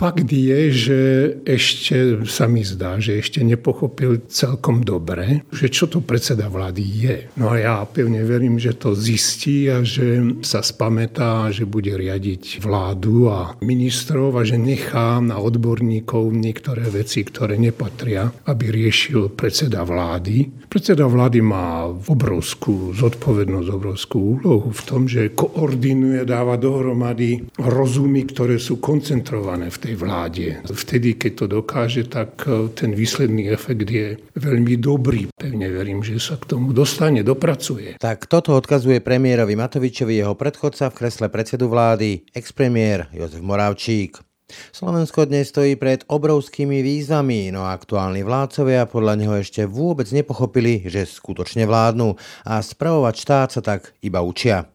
fakt 0.00 0.32
je, 0.32 0.60
že 0.72 1.00
ešte 1.44 2.24
sa 2.24 2.48
mi 2.48 2.64
zdá, 2.64 2.96
že 2.96 3.20
ešte 3.20 3.44
nepochopil 3.44 4.24
celkom 4.32 4.80
dobre, 4.80 5.44
že 5.52 5.68
čo 5.68 5.84
to 5.92 6.00
predseda 6.00 6.48
vlády 6.48 6.80
je. 6.80 7.16
No 7.36 7.52
a 7.52 7.60
ja 7.60 7.76
pevne 7.84 8.24
verím, 8.24 8.56
že 8.56 8.72
to 8.72 8.96
zistí 8.96 9.68
a 9.68 9.84
že 9.84 10.40
sa 10.40 10.64
spamätá, 10.64 11.52
že 11.52 11.68
bude 11.68 11.92
riadiť 11.92 12.64
vládu 12.64 13.28
a 13.28 13.60
ministrov 13.60 14.40
a 14.40 14.42
že 14.48 14.56
nechá 14.56 15.20
na 15.20 15.36
odborníkov 15.36 16.32
niektoré 16.32 16.88
veci, 16.88 17.20
ktoré 17.20 17.60
nepatria, 17.60 18.32
aby 18.48 18.72
riešil 18.72 19.36
predseda 19.36 19.84
vlády. 19.84 20.64
Predseda 20.72 21.04
vlády 21.04 21.44
má 21.44 21.84
obrovskú 21.90 22.96
zodpovednosť, 22.96 23.68
obrovskú 23.68 24.40
úlohu 24.40 24.72
v 24.72 24.82
tom, 24.86 25.04
že 25.04 25.34
koordinuje, 25.36 26.24
dáva 26.24 26.56
dohromady 26.56 27.44
rozumy, 27.60 28.24
ktoré 28.24 28.56
sú 28.56 28.80
koncentrované 28.80 29.68
v 29.68 29.78
tej 29.82 29.89
tej 29.90 29.98
vláde. 29.98 30.46
Vtedy, 30.70 31.18
keď 31.18 31.32
to 31.34 31.46
dokáže, 31.50 32.06
tak 32.06 32.46
e, 32.46 32.70
ten 32.70 32.94
výsledný 32.94 33.50
efekt 33.50 33.90
je 33.90 34.14
veľmi 34.38 34.78
dobrý. 34.78 35.26
Pevne 35.34 35.66
verím, 35.66 36.06
že 36.06 36.22
sa 36.22 36.38
k 36.38 36.46
tomu 36.46 36.70
dostane, 36.70 37.26
dopracuje. 37.26 37.98
Tak 37.98 38.30
toto 38.30 38.54
odkazuje 38.54 39.02
premiérovi 39.02 39.58
Matovičovi 39.58 40.22
jeho 40.22 40.38
predchodca 40.38 40.94
v 40.94 40.96
kresle 41.02 41.26
predsedu 41.26 41.66
vlády, 41.66 42.22
expremiér 42.30 43.10
Jozef 43.10 43.42
Moravčík. 43.42 44.22
Slovensko 44.70 45.26
dnes 45.26 45.50
stojí 45.50 45.74
pred 45.74 46.06
obrovskými 46.06 46.82
výzvami, 46.82 47.50
no 47.50 47.66
aktuálni 47.66 48.22
vládcovia 48.22 48.86
podľa 48.86 49.14
neho 49.18 49.34
ešte 49.38 49.66
vôbec 49.66 50.06
nepochopili, 50.10 50.86
že 50.86 51.06
skutočne 51.06 51.66
vládnu 51.66 52.14
a 52.46 52.62
spravovať 52.62 53.14
štát 53.14 53.48
sa 53.58 53.60
tak 53.62 53.94
iba 54.02 54.22
učia. 54.22 54.70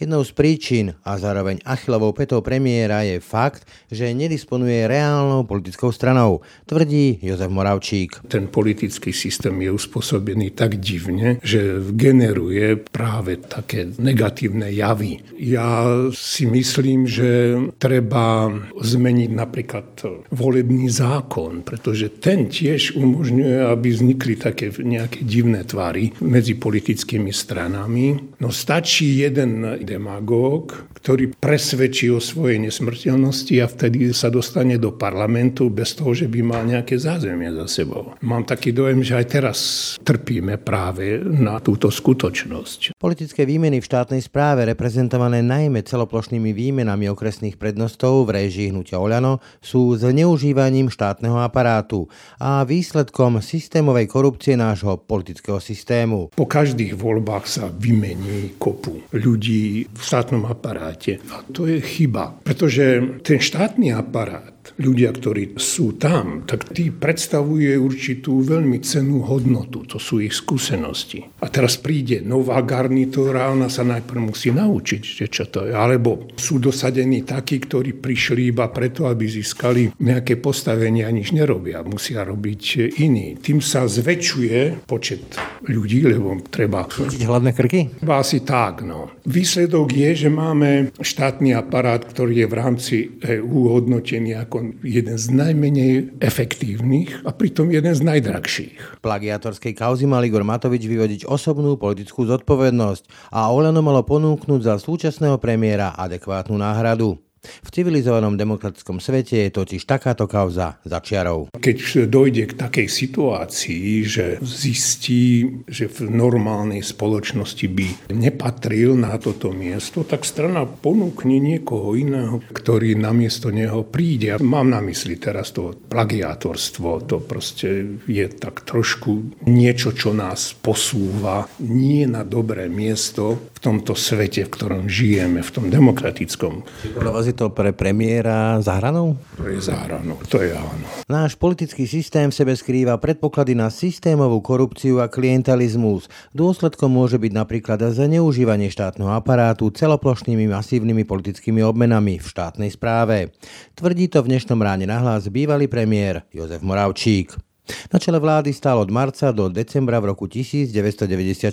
Jednou 0.00 0.24
z 0.24 0.32
príčin 0.32 0.86
a 1.04 1.20
zároveň 1.20 1.60
achilovou 1.64 2.16
petou 2.16 2.40
premiéra 2.40 3.04
je 3.04 3.20
fakt, 3.20 3.68
že 3.92 4.12
nedisponuje 4.16 4.88
reálnou 4.88 5.44
politickou 5.44 5.92
stranou, 5.92 6.40
tvrdí 6.64 7.20
Jozef 7.20 7.50
Moravčík. 7.52 8.24
Ten 8.28 8.48
politický 8.48 9.12
systém 9.12 9.52
je 9.60 9.70
uspôsobený 9.70 10.56
tak 10.56 10.80
divne, 10.80 11.42
že 11.44 11.80
generuje 11.92 12.80
práve 12.80 13.36
také 13.36 13.92
negatívne 14.00 14.72
javy. 14.72 15.20
Ja 15.36 15.84
si 16.14 16.48
myslím, 16.48 17.04
že 17.04 17.58
treba 17.76 18.48
zmeniť 18.80 19.30
napríklad 19.34 19.86
volebný 20.32 20.88
zákon, 20.88 21.60
pretože 21.66 22.08
ten 22.16 22.48
tiež 22.48 22.96
umožňuje, 22.96 23.56
aby 23.68 23.88
vznikli 23.92 24.34
také 24.40 24.72
nejaké 24.72 25.26
divné 25.26 25.66
tvary 25.66 26.16
medzi 26.22 26.56
politickými 26.56 27.34
stranami. 27.34 28.38
No 28.40 28.48
stačí 28.48 29.20
jeden 29.20 29.65
demagóg, 29.84 30.86
ktorý 30.96 31.36
presvedčí 31.36 32.08
o 32.08 32.18
svojej 32.18 32.56
nesmrteľnosti 32.64 33.54
a 33.60 33.68
vtedy 33.68 34.10
sa 34.16 34.32
dostane 34.32 34.80
do 34.80 34.96
parlamentu 34.96 35.68
bez 35.68 35.92
toho, 35.92 36.16
že 36.16 36.26
by 36.26 36.40
mal 36.40 36.62
nejaké 36.64 36.96
zázemie 36.96 37.52
za 37.52 37.68
sebou. 37.68 38.16
Mám 38.24 38.48
taký 38.48 38.72
dojem, 38.72 39.04
že 39.04 39.20
aj 39.20 39.26
teraz 39.28 39.58
trpíme 40.00 40.56
práve 40.56 41.20
na 41.20 41.60
túto 41.60 41.92
skutočnosť. 41.92 42.96
Politické 42.96 43.44
výmeny 43.44 43.84
v 43.84 43.88
štátnej 43.88 44.24
správe, 44.24 44.64
reprezentované 44.64 45.44
najmä 45.44 45.84
celoplošnými 45.84 46.56
výmenami 46.56 47.12
okresných 47.12 47.60
prednostov 47.60 48.24
v 48.24 48.42
režii 48.42 48.72
hnutia 48.72 48.96
Oľano, 48.96 49.44
sú 49.60 49.92
zneužívaním 49.94 50.88
štátneho 50.88 51.36
aparátu 51.38 52.08
a 52.40 52.64
výsledkom 52.64 53.44
systémovej 53.44 54.08
korupcie 54.08 54.56
nášho 54.56 54.96
politického 54.96 55.60
systému. 55.60 56.32
Po 56.32 56.46
každých 56.48 56.96
voľbách 56.96 57.44
sa 57.44 57.68
vymení 57.68 58.56
kopu 58.56 59.04
ľudí, 59.12 59.90
v 59.92 60.00
štátnom 60.00 60.46
aparáte. 60.86 61.18
A 61.30 61.42
to 61.52 61.66
je 61.66 61.80
chyba, 61.80 62.38
pretože 62.42 63.02
ten 63.22 63.38
štátny 63.38 63.92
aparát 63.92 64.55
ľudia, 64.78 65.14
ktorí 65.14 65.54
sú 65.56 65.94
tam, 65.98 66.42
tak 66.48 66.72
tí 66.74 66.90
predstavuje 66.90 67.78
určitú 67.78 68.42
veľmi 68.42 68.82
cenú 68.82 69.22
hodnotu. 69.26 69.86
To 69.86 69.98
sú 70.00 70.18
ich 70.22 70.34
skúsenosti. 70.34 71.24
A 71.42 71.46
teraz 71.46 71.78
príde 71.78 72.22
nová 72.22 72.58
garnitúra 72.62 73.50
ona 73.52 73.70
sa 73.70 73.86
najprv 73.86 74.32
musí 74.32 74.50
naučiť, 74.50 75.02
že 75.02 75.26
čo 75.30 75.44
to 75.46 75.68
je. 75.68 75.72
Alebo 75.72 76.30
sú 76.36 76.58
dosadení 76.58 77.22
takí, 77.22 77.62
ktorí 77.62 77.96
prišli 77.96 78.50
iba 78.50 78.68
preto, 78.70 79.06
aby 79.06 79.26
získali 79.26 79.94
nejaké 80.00 80.38
postavenie 80.40 81.06
a 81.06 81.10
nič 81.10 81.32
nerobia. 81.32 81.86
Musia 81.86 82.26
robiť 82.26 82.96
iní. 83.00 83.36
Tým 83.38 83.60
sa 83.60 83.86
zväčšuje 83.86 84.86
počet 84.88 85.36
ľudí, 85.66 86.06
lebo 86.06 86.38
treba... 86.48 86.86
Chytiť 86.86 87.22
hladné 87.26 87.52
krky? 87.52 87.80
Asi 88.06 88.40
tak, 88.40 88.80
no. 88.80 89.12
Výsledok 89.28 89.92
je, 89.92 90.26
že 90.26 90.30
máme 90.32 90.96
štátny 90.96 91.52
aparát, 91.52 92.00
ktorý 92.00 92.44
je 92.44 92.46
v 92.48 92.54
rámci 92.56 92.96
EU 93.20 93.76
hodnotený 93.76 94.40
ako 94.40 94.55
jeden 94.84 95.16
z 95.18 95.26
najmenej 95.34 95.92
efektívnych 96.22 97.26
a 97.26 97.34
pritom 97.34 97.74
jeden 97.74 97.92
z 97.92 98.02
najdrahších. 98.06 99.02
Plagiatorskej 99.02 99.74
kauzy 99.74 100.06
mal 100.06 100.22
Igor 100.22 100.46
Matovič 100.46 100.86
vyvodiť 100.86 101.20
osobnú 101.26 101.74
politickú 101.74 102.24
zodpovednosť 102.24 103.34
a 103.34 103.50
Oleno 103.50 103.82
malo 103.82 104.06
ponúknuť 104.06 104.60
za 104.62 104.74
súčasného 104.78 105.36
premiéra 105.42 105.92
adekvátnu 105.98 106.54
náhradu. 106.56 107.25
V 107.62 107.70
civilizovanom 107.70 108.34
demokratickom 108.34 108.98
svete 108.98 109.46
je 109.46 109.54
totiž 109.54 109.82
takáto 109.86 110.26
kauza 110.26 110.78
za 110.82 110.98
čiarou. 111.00 111.48
Keď 111.54 112.06
dojde 112.10 112.50
k 112.50 112.58
takej 112.58 112.88
situácii, 112.88 113.86
že 114.06 114.24
zistí, 114.42 115.46
že 115.70 115.86
v 115.86 116.10
normálnej 116.10 116.82
spoločnosti 116.82 117.66
by 117.66 118.12
nepatril 118.16 118.96
na 118.96 119.14
toto 119.20 119.52
miesto, 119.52 120.02
tak 120.02 120.24
strana 120.26 120.66
ponúkne 120.66 121.38
niekoho 121.38 121.94
iného, 121.94 122.42
ktorý 122.50 122.98
namiesto 122.98 123.52
neho 123.54 123.86
príde. 123.86 124.38
Mám 124.40 124.72
na 124.72 124.80
mysli 124.82 125.20
teraz 125.20 125.52
to 125.52 125.76
plagiátorstvo. 125.76 127.06
To 127.06 127.16
proste 127.22 128.00
je 128.08 128.26
tak 128.32 128.64
trošku 128.64 129.44
niečo, 129.46 129.92
čo 129.92 130.16
nás 130.16 130.56
posúva 130.56 131.46
nie 131.62 132.08
na 132.08 132.24
dobré 132.26 132.66
miesto 132.72 133.38
v 133.56 133.58
tomto 133.60 133.92
svete, 133.96 134.46
v 134.46 134.52
ktorom 134.52 134.82
žijeme, 134.90 135.40
v 135.40 135.50
tom 135.54 135.66
demokratickom. 135.72 136.64
Podľa 136.96 137.12
vás 137.12 137.24
je 137.28 137.35
to 137.36 137.52
pre 137.52 137.76
premiéra 137.76 138.56
za 138.64 138.80
hranou? 138.80 139.20
To 139.36 139.44
je 139.44 139.60
za 139.60 139.76
hranou, 139.76 140.16
to 140.24 140.40
je 140.40 140.56
áno. 140.56 140.86
Náš 141.06 141.36
politický 141.36 141.84
systém 141.84 142.32
v 142.32 142.34
sebe 142.34 142.56
skrýva 142.56 142.96
predpoklady 142.96 143.52
na 143.52 143.68
systémovú 143.68 144.40
korupciu 144.40 145.04
a 145.04 145.12
klientalizmus. 145.12 146.08
Dôsledkom 146.32 146.88
môže 146.88 147.20
byť 147.20 147.32
napríklad 147.36 147.78
zneužívanie 147.92 148.72
štátneho 148.72 149.12
aparátu 149.12 149.68
celoplošnými 149.68 150.48
masívnymi 150.48 151.04
politickými 151.04 151.60
obmenami 151.60 152.18
v 152.18 152.26
štátnej 152.26 152.72
správe. 152.72 153.36
Tvrdí 153.76 154.08
to 154.08 154.24
v 154.24 154.32
dnešnom 154.34 154.58
ráne 154.58 154.88
nahlas 154.88 155.28
bývalý 155.28 155.68
premiér 155.68 156.24
Jozef 156.32 156.64
Moravčík. 156.64 157.45
Na 157.90 157.98
čele 157.98 158.22
vlády 158.22 158.54
stál 158.54 158.78
od 158.78 158.90
marca 158.94 159.34
do 159.34 159.50
decembra 159.50 159.98
v 159.98 160.14
roku 160.14 160.30
1994, 160.30 161.50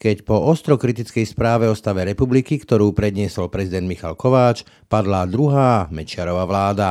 keď 0.00 0.16
po 0.24 0.36
ostro 0.40 0.80
kritickej 0.80 1.28
správe 1.28 1.68
o 1.68 1.76
stave 1.76 2.08
republiky, 2.08 2.56
ktorú 2.56 2.96
predniesol 2.96 3.52
prezident 3.52 3.84
Michal 3.84 4.16
Kováč, 4.16 4.64
padla 4.88 5.28
druhá 5.28 5.92
Mečiarová 5.92 6.48
vláda. 6.48 6.88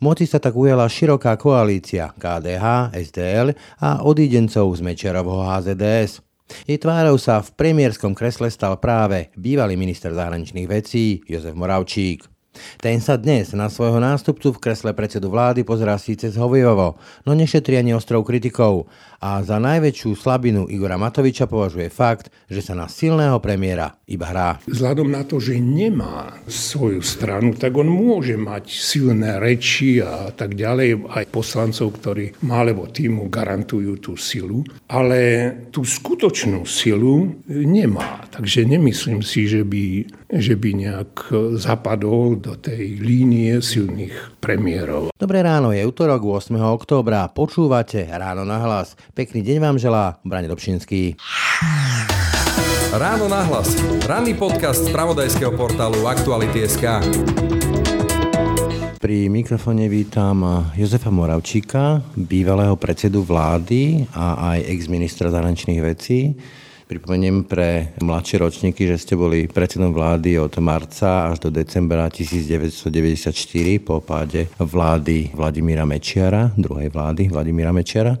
Moci 0.00 0.24
sa 0.28 0.40
tak 0.40 0.56
ujala 0.56 0.88
široká 0.88 1.36
koalícia 1.36 2.12
KDH, 2.16 2.92
SDL 2.96 3.56
a 3.80 4.04
odídencov 4.04 4.72
z 4.76 4.80
Mečiarovho 4.84 5.44
HZDS. 5.44 6.24
Jej 6.68 6.76
tvárou 6.76 7.16
sa 7.16 7.40
v 7.40 7.56
premiérskom 7.56 8.12
kresle 8.12 8.52
stal 8.52 8.76
práve 8.76 9.32
bývalý 9.32 9.80
minister 9.80 10.12
zahraničných 10.12 10.68
vecí 10.68 11.24
Jozef 11.24 11.56
Moravčík. 11.56 12.33
Ten 12.78 13.00
sa 13.00 13.16
dnes 13.18 13.52
na 13.52 13.70
svojho 13.70 14.00
nástupcu 14.00 14.52
v 14.54 14.62
kresle 14.62 14.92
predsedu 14.92 15.30
vlády 15.30 15.64
pozerá 15.64 15.98
síce 15.98 16.30
zhovijovo, 16.30 16.94
no 17.26 17.30
nešetrí 17.34 17.78
ani 17.78 17.94
ostrou 17.94 18.22
kritikou 18.22 18.86
a 19.24 19.40
za 19.40 19.56
najväčšiu 19.56 20.12
slabinu 20.12 20.68
Igora 20.68 21.00
Matoviča 21.00 21.48
považuje 21.48 21.88
fakt, 21.88 22.28
že 22.44 22.60
sa 22.60 22.76
na 22.76 22.92
silného 22.92 23.40
premiéra 23.40 23.96
iba 24.04 24.28
hrá. 24.28 24.60
Vzhľadom 24.68 25.08
na 25.08 25.24
to, 25.24 25.40
že 25.40 25.56
nemá 25.56 26.44
svoju 26.44 27.00
stranu, 27.00 27.56
tak 27.56 27.72
on 27.72 27.88
môže 27.88 28.36
mať 28.36 28.68
silné 28.68 29.40
reči 29.40 30.04
a 30.04 30.28
tak 30.28 30.52
ďalej, 30.52 31.08
aj 31.08 31.24
poslancov, 31.32 31.96
ktorí 31.96 32.44
malého 32.44 32.84
týmu 32.84 33.32
garantujú 33.32 33.96
tú 33.96 34.12
silu, 34.20 34.60
ale 34.92 35.48
tú 35.72 35.88
skutočnú 35.88 36.68
silu 36.68 37.32
nemá. 37.48 38.28
Takže 38.28 38.68
nemyslím 38.68 39.24
si, 39.24 39.48
že 39.48 39.64
by, 39.64 40.04
že 40.36 40.52
by 40.52 40.70
nejak 40.84 41.32
zapadol 41.56 42.36
do 42.36 42.60
tej 42.60 43.00
línie 43.00 43.56
silných 43.64 44.36
premiérov. 44.44 45.08
Dobré 45.16 45.40
ráno, 45.40 45.72
je 45.72 45.80
útorok 45.80 46.44
8. 46.44 46.52
októbra. 46.60 47.32
Počúvate 47.32 48.04
Ráno 48.04 48.44
na 48.44 48.60
hlas. 48.60 48.92
Pekný 49.14 49.46
deň 49.46 49.62
vám 49.62 49.78
želá 49.78 50.18
Brane 50.26 50.50
Dobšinský. 50.50 51.14
Ráno 52.90 53.30
na 53.30 53.46
hlas. 53.46 53.78
Ranný 54.10 54.34
podcast 54.34 54.82
z 54.82 54.90
pravodajského 54.90 55.54
portálu 55.54 56.02
Aktuality.sk. 56.02 56.82
Pri 58.98 59.30
mikrofone 59.30 59.86
vítam 59.86 60.66
Jozefa 60.74 61.14
Moravčíka, 61.14 62.02
bývalého 62.18 62.74
predsedu 62.74 63.22
vlády 63.22 64.02
a 64.18 64.50
aj 64.50 64.66
ex-ministra 64.66 65.30
zahraničných 65.30 65.78
vecí. 65.78 66.34
Pripomeniem 66.90 67.46
pre 67.46 67.94
mladšie 68.02 68.42
ročníky, 68.42 68.82
že 68.90 68.98
ste 68.98 69.14
boli 69.14 69.46
predsedom 69.46 69.94
vlády 69.94 70.42
od 70.42 70.58
marca 70.58 71.30
až 71.30 71.38
do 71.38 71.54
decembra 71.54 72.10
1994 72.10 73.30
po 73.78 74.02
páde 74.02 74.50
vlády 74.58 75.30
Vladimíra 75.38 75.86
Mečiara, 75.86 76.50
druhej 76.58 76.90
vlády 76.90 77.30
Vladimíra 77.30 77.70
Mečiara. 77.70 78.18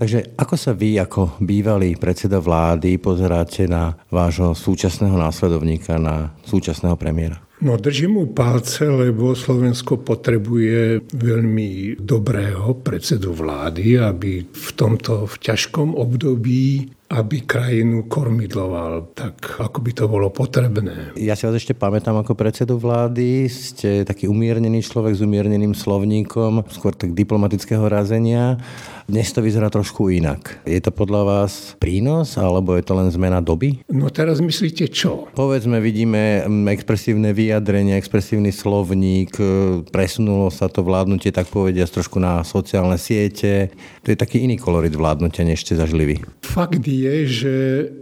Takže 0.00 0.32
ako 0.40 0.56
sa 0.56 0.72
vy 0.72 0.96
ako 0.96 1.36
bývalý 1.44 1.92
predseda 1.92 2.40
vlády 2.40 2.96
pozeráte 2.96 3.68
na 3.68 3.92
vášho 4.08 4.56
súčasného 4.56 5.12
následovníka, 5.12 6.00
na 6.00 6.32
súčasného 6.40 6.96
premiéra? 6.96 7.36
No 7.60 7.76
držím 7.76 8.16
mu 8.16 8.24
palce, 8.32 8.88
lebo 8.88 9.36
Slovensko 9.36 10.00
potrebuje 10.00 11.04
veľmi 11.12 12.00
dobrého 12.00 12.80
predsedu 12.80 13.36
vlády, 13.36 14.00
aby 14.00 14.48
v 14.48 14.68
tomto 14.72 15.28
v 15.28 15.36
ťažkom 15.36 15.92
období 15.92 16.88
aby 17.10 17.42
krajinu 17.42 18.06
kormidloval 18.06 19.10
tak, 19.18 19.58
ako 19.58 19.82
by 19.82 19.90
to 19.90 20.06
bolo 20.06 20.30
potrebné. 20.30 21.10
Ja 21.18 21.34
si 21.34 21.42
vás 21.42 21.58
ešte 21.58 21.74
pamätám 21.74 22.14
ako 22.14 22.38
predsedu 22.38 22.78
vlády. 22.78 23.50
Ste 23.50 24.06
taký 24.06 24.30
umiernený 24.30 24.78
človek 24.86 25.18
s 25.18 25.24
umierneným 25.26 25.74
slovníkom, 25.74 26.62
skôr 26.70 26.94
tak 26.94 27.10
diplomatického 27.18 27.82
razenia. 27.90 28.62
Dnes 29.10 29.26
to 29.34 29.42
vyzerá 29.42 29.66
trošku 29.74 30.06
inak. 30.06 30.62
Je 30.62 30.78
to 30.78 30.94
podľa 30.94 31.22
vás 31.26 31.74
prínos, 31.82 32.38
alebo 32.38 32.78
je 32.78 32.86
to 32.86 32.94
len 32.94 33.10
zmena 33.10 33.42
doby? 33.42 33.82
No 33.90 34.06
teraz 34.06 34.38
myslíte 34.38 34.86
čo? 34.86 35.26
Povedzme, 35.34 35.82
vidíme 35.82 36.46
expresívne 36.70 37.34
vyjadrenie, 37.34 37.98
expresívny 37.98 38.54
slovník, 38.54 39.34
e, 39.34 39.82
presunulo 39.90 40.46
sa 40.54 40.70
to 40.70 40.86
vládnutie, 40.86 41.34
tak 41.34 41.50
povediať, 41.50 41.90
trošku 41.90 42.22
na 42.22 42.46
sociálne 42.46 42.94
siete. 43.02 43.74
To 44.06 44.14
je 44.14 44.16
taký 44.20 44.46
iný 44.46 44.62
kolorit 44.62 44.94
vládnutia, 44.94 45.42
než 45.42 45.66
ste 45.66 45.74
zažili 45.74 46.04
vy. 46.06 46.16
Fakt 46.46 46.86
je, 46.86 46.99
že 47.26 47.54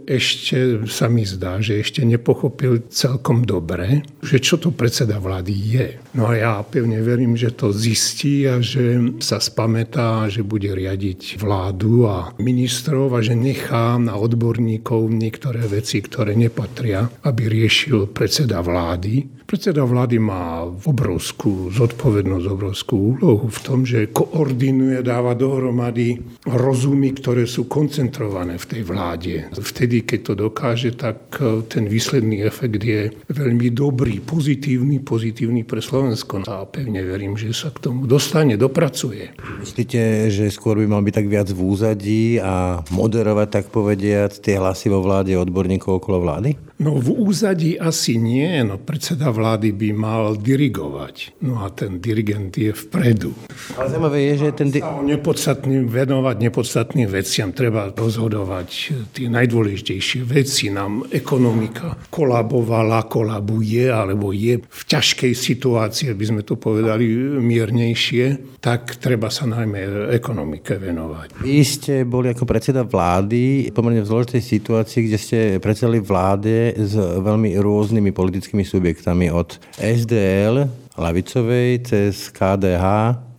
ešte 0.09 0.85
sa 0.89 1.11
mi 1.11 1.23
zdá, 1.23 1.61
že 1.61 1.79
ešte 1.79 2.01
nepochopil 2.01 2.89
celkom 2.89 3.45
dobre, 3.45 4.01
že 4.25 4.41
čo 4.41 4.57
to 4.57 4.73
predseda 4.73 5.21
vlády 5.21 5.53
je. 5.53 5.87
No 6.17 6.31
a 6.31 6.33
ja 6.35 6.53
pevne 6.65 6.99
verím, 7.05 7.37
že 7.37 7.53
to 7.53 7.69
zistí 7.69 8.49
a 8.49 8.59
že 8.59 9.15
sa 9.21 9.37
spamätá, 9.37 10.25
že 10.27 10.41
bude 10.41 10.73
riadiť 10.73 11.37
vládu 11.37 12.09
a 12.09 12.33
ministrov 12.41 13.13
a 13.15 13.19
že 13.21 13.37
nechá 13.37 14.01
na 14.01 14.17
odborníkov 14.17 15.11
niektoré 15.13 15.69
veci, 15.69 16.01
ktoré 16.01 16.33
nepatria, 16.33 17.07
aby 17.23 17.45
riešil 17.45 18.09
predseda 18.09 18.59
vlády 18.65 19.39
Predseda 19.49 19.81
vlády 19.81 20.21
má 20.21 20.61
obrovskú 20.61 21.73
zodpovednosť, 21.73 22.45
obrovskú 22.53 23.17
úlohu 23.17 23.49
v 23.49 23.59
tom, 23.65 23.81
že 23.81 24.13
koordinuje, 24.13 25.01
dáva 25.01 25.33
dohromady 25.33 26.21
rozumy, 26.45 27.17
ktoré 27.17 27.49
sú 27.49 27.65
koncentrované 27.65 28.61
v 28.61 28.69
tej 28.69 28.81
vláde. 28.89 29.45
Vtedy, 29.53 30.01
keď 30.01 30.19
to 30.25 30.33
dokáže, 30.49 30.97
tak 30.97 31.37
e, 31.37 31.61
ten 31.69 31.85
výsledný 31.85 32.41
efekt 32.41 32.81
je 32.81 33.13
veľmi 33.29 33.69
dobrý, 33.69 34.17
pozitívny, 34.25 35.05
pozitívny 35.05 35.61
pre 35.61 35.77
Slovensko. 35.77 36.41
A 36.49 36.65
pevne 36.65 37.05
verím, 37.05 37.37
že 37.37 37.53
sa 37.53 37.69
k 37.69 37.85
tomu 37.85 38.09
dostane, 38.09 38.57
dopracuje. 38.57 39.29
Myslíte, 39.61 40.33
že 40.33 40.49
skôr 40.49 40.81
by 40.81 40.89
mal 40.89 41.05
byť 41.05 41.13
tak 41.13 41.27
viac 41.29 41.47
v 41.53 41.61
úzadí 41.61 42.25
a 42.41 42.81
moderovať, 42.89 43.47
tak 43.53 43.65
povediať, 43.69 44.41
tie 44.41 44.57
hlasy 44.57 44.89
vo 44.89 45.05
vláde 45.05 45.37
odborníkov 45.37 46.01
okolo 46.01 46.25
vlády? 46.25 46.68
No 46.79 46.95
v 46.95 47.11
úzadí 47.11 47.75
asi 47.75 48.15
nie, 48.15 48.63
no 48.63 48.79
predseda 48.79 49.35
vlády 49.35 49.75
by 49.75 49.89
mal 49.91 50.39
dirigovať. 50.39 51.35
No 51.43 51.59
a 51.59 51.67
ten 51.75 51.99
dirigent 51.99 52.55
je 52.55 52.71
vpredu. 52.71 53.35
Ale 53.75 53.91
zaujímavé 53.91 54.19
je, 54.31 54.33
že 54.47 54.49
ten... 54.55 54.71
Di- 54.71 54.83
nepodstatným, 55.03 55.91
venovať 55.91 56.35
nepodstatným 56.39 57.11
veciam. 57.11 57.51
Treba 57.51 57.91
rozhodovať 57.91 58.69
tie 59.11 59.27
najdôležitejšie 59.27 60.23
veci. 60.23 60.71
Nám 60.71 61.11
ekonomika 61.11 61.99
kolabovala, 62.07 63.11
kolabuje, 63.11 63.91
alebo 63.91 64.31
je 64.31 64.63
v 64.63 64.81
ťažkej 64.87 65.33
situácii, 65.35 66.15
by 66.15 66.25
sme 66.31 66.41
to 66.47 66.55
povedali 66.55 67.11
miernejšie, 67.43 68.57
tak 68.63 68.99
treba 69.03 69.27
sa 69.27 69.43
najmä 69.47 70.13
ekonomike 70.15 70.79
venovať. 70.79 71.43
Vy 71.43 71.59
ste 71.67 71.93
boli 72.07 72.31
ako 72.31 72.47
predseda 72.47 72.87
vlády 72.87 73.67
pomerne 73.75 74.03
v 74.03 74.09
zložitej 74.09 74.43
situácii, 74.43 74.99
kde 75.11 75.17
ste 75.19 75.39
predsedali 75.59 75.99
vláde 75.99 76.68
s 76.75 76.93
veľmi 76.97 77.57
rôznymi 77.57 78.11
politickými 78.11 78.65
subjektami 78.65 79.31
od 79.33 79.57
SDL, 79.79 80.67
lavicovej, 80.99 81.87
cez 81.87 82.29
KDH, 82.29 82.85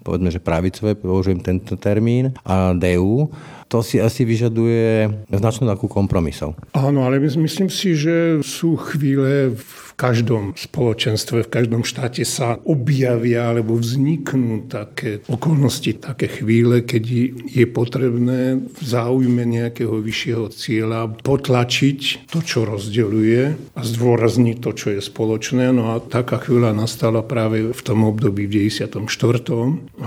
povedzme, 0.01 0.33
že 0.33 0.41
pravicové, 0.41 0.97
použijem 0.97 1.41
tento 1.45 1.77
termín, 1.77 2.33
a 2.43 2.73
DU 2.73 3.29
to 3.71 3.87
si 3.87 4.03
asi 4.03 4.27
vyžaduje 4.27 5.07
značnú 5.31 5.71
takú 5.71 5.87
kompromisov. 5.87 6.59
Áno, 6.75 7.07
ale 7.07 7.23
myslím 7.23 7.71
si, 7.71 7.95
že 7.95 8.43
sú 8.43 8.75
chvíle 8.75 9.55
v 9.55 9.90
každom 10.01 10.57
spoločenstve, 10.57 11.45
v 11.45 11.53
každom 11.53 11.85
štáte 11.85 12.25
sa 12.25 12.57
objavia 12.65 13.53
alebo 13.53 13.77
vzniknú 13.77 14.73
také 14.73 15.21
okolnosti, 15.29 16.01
také 16.01 16.33
chvíle, 16.41 16.81
keď 16.81 17.05
je 17.45 17.67
potrebné 17.69 18.65
v 18.65 18.81
záujme 18.81 19.45
nejakého 19.45 20.01
vyššieho 20.01 20.49
cieľa 20.49 21.13
potlačiť 21.21 22.33
to, 22.33 22.41
čo 22.41 22.65
rozdeľuje 22.65 23.43
a 23.77 23.81
zdôrazniť 23.85 24.57
to, 24.65 24.71
čo 24.73 24.89
je 24.97 25.01
spoločné. 25.05 25.69
No 25.77 25.93
a 25.93 26.01
taká 26.01 26.41
chvíľa 26.41 26.73
nastala 26.73 27.21
práve 27.21 27.77
v 27.77 27.83
tom 27.85 28.09
období 28.09 28.49
v 28.49 28.73
94. 28.73 28.97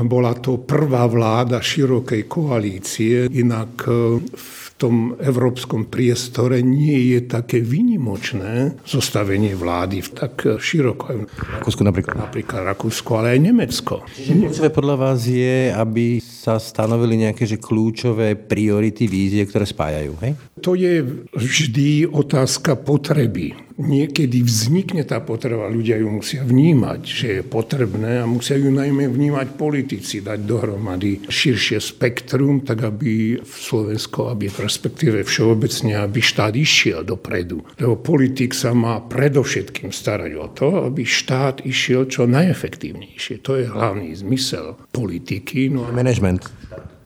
Bola 0.10 0.34
to 0.34 0.58
prvá 0.58 1.06
vláda 1.06 1.62
širokej 1.62 2.26
koalície, 2.26 3.30
inak 3.30 3.86
v 4.34 4.63
tom 4.78 5.16
európskom 5.22 5.88
priestore 5.88 6.60
nie 6.66 7.16
je 7.16 7.20
také 7.30 7.62
vynimočné 7.64 8.82
zostavenie 8.84 9.54
vlády 9.56 10.04
v 10.04 10.10
tak 10.12 10.34
široko. 10.60 11.30
Rakúsko 11.62 11.82
napríklad. 11.88 12.16
Napríklad 12.18 12.62
Rakúsko, 12.68 13.24
ale 13.24 13.38
aj 13.38 13.40
Nemecko. 13.40 13.96
Čiže 14.14 14.74
podľa 14.74 14.96
vás 15.00 15.24
je, 15.24 15.72
aby 15.72 16.20
sa 16.20 16.60
stanovili 16.60 17.24
nejaké 17.24 17.48
že 17.48 17.62
kľúčové 17.62 18.36
priority, 18.36 19.08
vízie, 19.08 19.48
ktoré 19.48 19.64
spájajú, 19.64 20.14
hej? 20.24 20.34
To 20.64 20.76
je 20.76 21.04
vždy 21.36 22.08
otázka 22.08 22.80
potreby 22.80 23.56
niekedy 23.78 24.46
vznikne 24.46 25.02
tá 25.06 25.22
potreba, 25.22 25.70
ľudia 25.70 25.98
ju 25.98 26.10
musia 26.10 26.46
vnímať, 26.46 27.02
že 27.02 27.28
je 27.40 27.42
potrebné 27.42 28.22
a 28.22 28.30
musia 28.30 28.58
ju 28.58 28.70
najmä 28.70 29.10
vnímať 29.10 29.58
politici, 29.58 30.22
dať 30.22 30.40
dohromady 30.46 31.26
širšie 31.26 31.82
spektrum, 31.82 32.62
tak 32.62 32.86
aby 32.86 33.42
v 33.42 33.54
Slovensko, 33.54 34.30
aby 34.30 34.50
respektíve 34.64 35.28
všeobecne, 35.28 36.00
aby 36.00 36.24
štát 36.24 36.56
išiel 36.56 37.04
dopredu. 37.04 37.68
Lebo 37.76 38.00
politik 38.00 38.56
sa 38.56 38.72
má 38.72 39.04
predovšetkým 39.04 39.92
starať 39.92 40.32
o 40.40 40.48
to, 40.48 40.68
aby 40.88 41.04
štát 41.04 41.68
išiel 41.68 42.08
čo 42.08 42.24
najefektívnejšie. 42.26 43.44
To 43.44 43.60
je 43.60 43.68
hlavný 43.68 44.16
zmysel 44.16 44.80
politiky. 44.96 45.68
No 45.68 45.84
a 45.86 45.92
management 45.92 46.48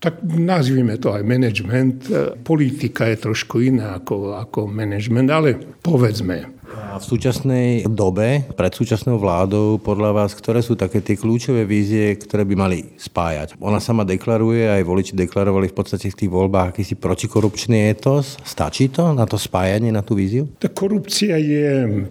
tak 0.07 0.23
nazvime 0.23 0.95
to 0.95 1.11
aj 1.11 1.27
management. 1.27 2.07
Politika 2.47 3.11
je 3.11 3.19
trošku 3.19 3.59
iná 3.59 3.99
ako, 3.99 4.39
ako 4.39 4.71
management, 4.71 5.27
ale 5.27 5.59
povedzme, 5.83 6.55
v 6.97 7.03
súčasnej 7.03 7.87
dobe, 7.87 8.43
pred 8.55 8.73
súčasnou 8.73 9.15
vládou, 9.21 9.79
podľa 9.79 10.11
vás, 10.11 10.31
ktoré 10.35 10.59
sú 10.59 10.75
také 10.75 10.99
tie 10.99 11.15
kľúčové 11.15 11.63
vízie, 11.63 12.17
ktoré 12.17 12.43
by 12.43 12.55
mali 12.57 12.79
spájať? 12.97 13.55
Ona 13.61 13.79
sama 13.79 14.03
deklaruje, 14.03 14.67
aj 14.67 14.83
voliči 14.83 15.13
deklarovali 15.15 15.71
v 15.71 15.77
podstate 15.77 16.11
v 16.11 16.19
tých 16.25 16.31
voľbách 16.31 16.75
akýsi 16.75 16.99
protikorupčný 16.99 17.87
etos. 17.87 18.35
Stačí 18.43 18.91
to 18.91 19.15
na 19.15 19.23
to 19.29 19.39
spájanie, 19.39 19.93
na 19.93 20.03
tú 20.03 20.17
víziu? 20.17 20.49
Tá 20.59 20.67
korupcia 20.67 21.39
je 21.39 21.67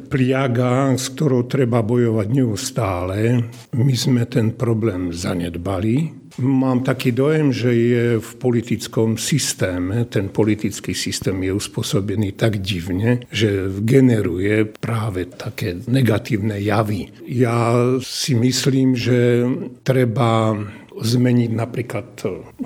pliaga, 0.08 0.94
s 0.94 1.12
ktorou 1.12 1.44
treba 1.44 1.82
bojovať 1.84 2.26
neustále. 2.30 3.42
My 3.76 3.94
sme 3.96 4.24
ten 4.24 4.54
problém 4.54 5.12
zanedbali 5.12 6.25
Mám 6.36 6.84
taký 6.84 7.16
dojem, 7.16 7.48
že 7.48 7.70
je 7.72 8.04
v 8.20 8.30
politickom 8.36 9.16
systéme, 9.16 10.04
ten 10.04 10.28
politický 10.28 10.92
systém 10.92 11.40
je 11.40 11.52
uspôsobený 11.52 12.36
tak 12.36 12.60
divne, 12.60 13.24
že 13.32 13.72
generuje 13.80 14.68
práve 14.68 15.32
také 15.32 15.80
negatívne 15.88 16.60
javy. 16.60 17.08
Ja 17.24 17.72
si 18.04 18.36
myslím, 18.36 18.92
že 18.92 19.48
treba 19.80 20.60
zmeniť 20.96 21.50
napríklad, 21.52 22.06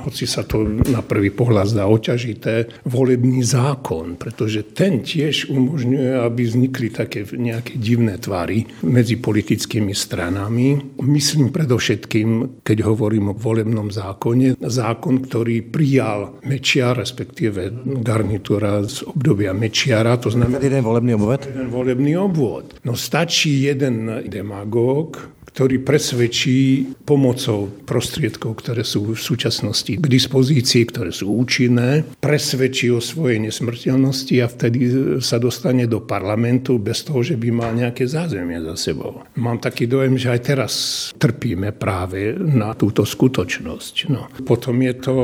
hoci 0.06 0.25
sa 0.25 0.46
to 0.46 0.62
na 0.87 1.02
prvý 1.02 1.34
pohľad 1.34 1.75
zdá 1.75 1.84
oťažité, 1.90 2.84
volebný 2.87 3.42
zákon, 3.42 4.14
pretože 4.20 4.70
ten 4.70 5.02
tiež 5.02 5.50
umožňuje, 5.50 6.10
aby 6.20 6.40
vznikli 6.46 6.88
také 6.94 7.26
nejaké 7.26 7.76
divné 7.76 8.20
tvary 8.20 8.66
medzi 8.87 9.18
politickými 9.18 9.94
stranami. 9.94 10.99
Myslím 11.02 11.50
predovšetkým, 11.50 12.62
keď 12.62 12.78
hovorím 12.87 13.32
o 13.32 13.38
volebnom 13.38 13.90
zákone, 13.90 14.60
zákon, 14.60 15.25
ktorý 15.26 15.66
prijal 15.66 16.40
Mečiar, 16.46 16.99
respektíve 16.99 17.72
garnitúra 18.04 18.84
z 18.87 19.06
obdobia 19.06 19.50
Mečiara, 19.56 20.16
to 20.20 20.30
znamená... 20.30 20.62
Jeden 20.62 20.84
volebný 20.84 21.12
obvod? 21.16 21.40
Jeden 21.46 21.68
volebný 21.72 22.12
obvod. 22.16 22.78
No 22.87 22.94
stačí 22.94 23.66
jeden 23.66 24.22
demagóg, 24.28 25.40
ktorý 25.50 25.82
presvedčí 25.82 26.87
pomocou 27.02 27.66
prostredníctvom 27.66 28.19
prostriedkov, 28.20 28.60
ktoré 28.60 28.84
sú 28.84 29.16
v 29.16 29.16
súčasnosti 29.16 29.96
k 29.96 30.04
dispozícii, 30.04 30.84
ktoré 30.92 31.08
sú 31.08 31.32
účinné, 31.32 32.04
presvedčí 32.20 32.92
o 32.92 33.00
svojej 33.00 33.40
nesmrteľnosti 33.48 34.36
a 34.44 34.46
vtedy 34.46 34.78
sa 35.24 35.40
dostane 35.40 35.88
do 35.88 36.04
parlamentu 36.04 36.76
bez 36.76 37.00
toho, 37.00 37.24
že 37.24 37.40
by 37.40 37.48
mal 37.48 37.72
nejaké 37.72 38.04
zázemie 38.04 38.60
za 38.60 38.92
sebou. 38.92 39.24
Mám 39.40 39.64
taký 39.64 39.88
dojem, 39.88 40.20
že 40.20 40.36
aj 40.36 40.40
teraz 40.44 40.72
trpíme 41.16 41.72
práve 41.72 42.36
na 42.36 42.76
túto 42.76 43.08
skutočnosť. 43.08 44.12
No. 44.12 44.28
Potom 44.44 44.76
je 44.84 44.94
to 45.00 45.14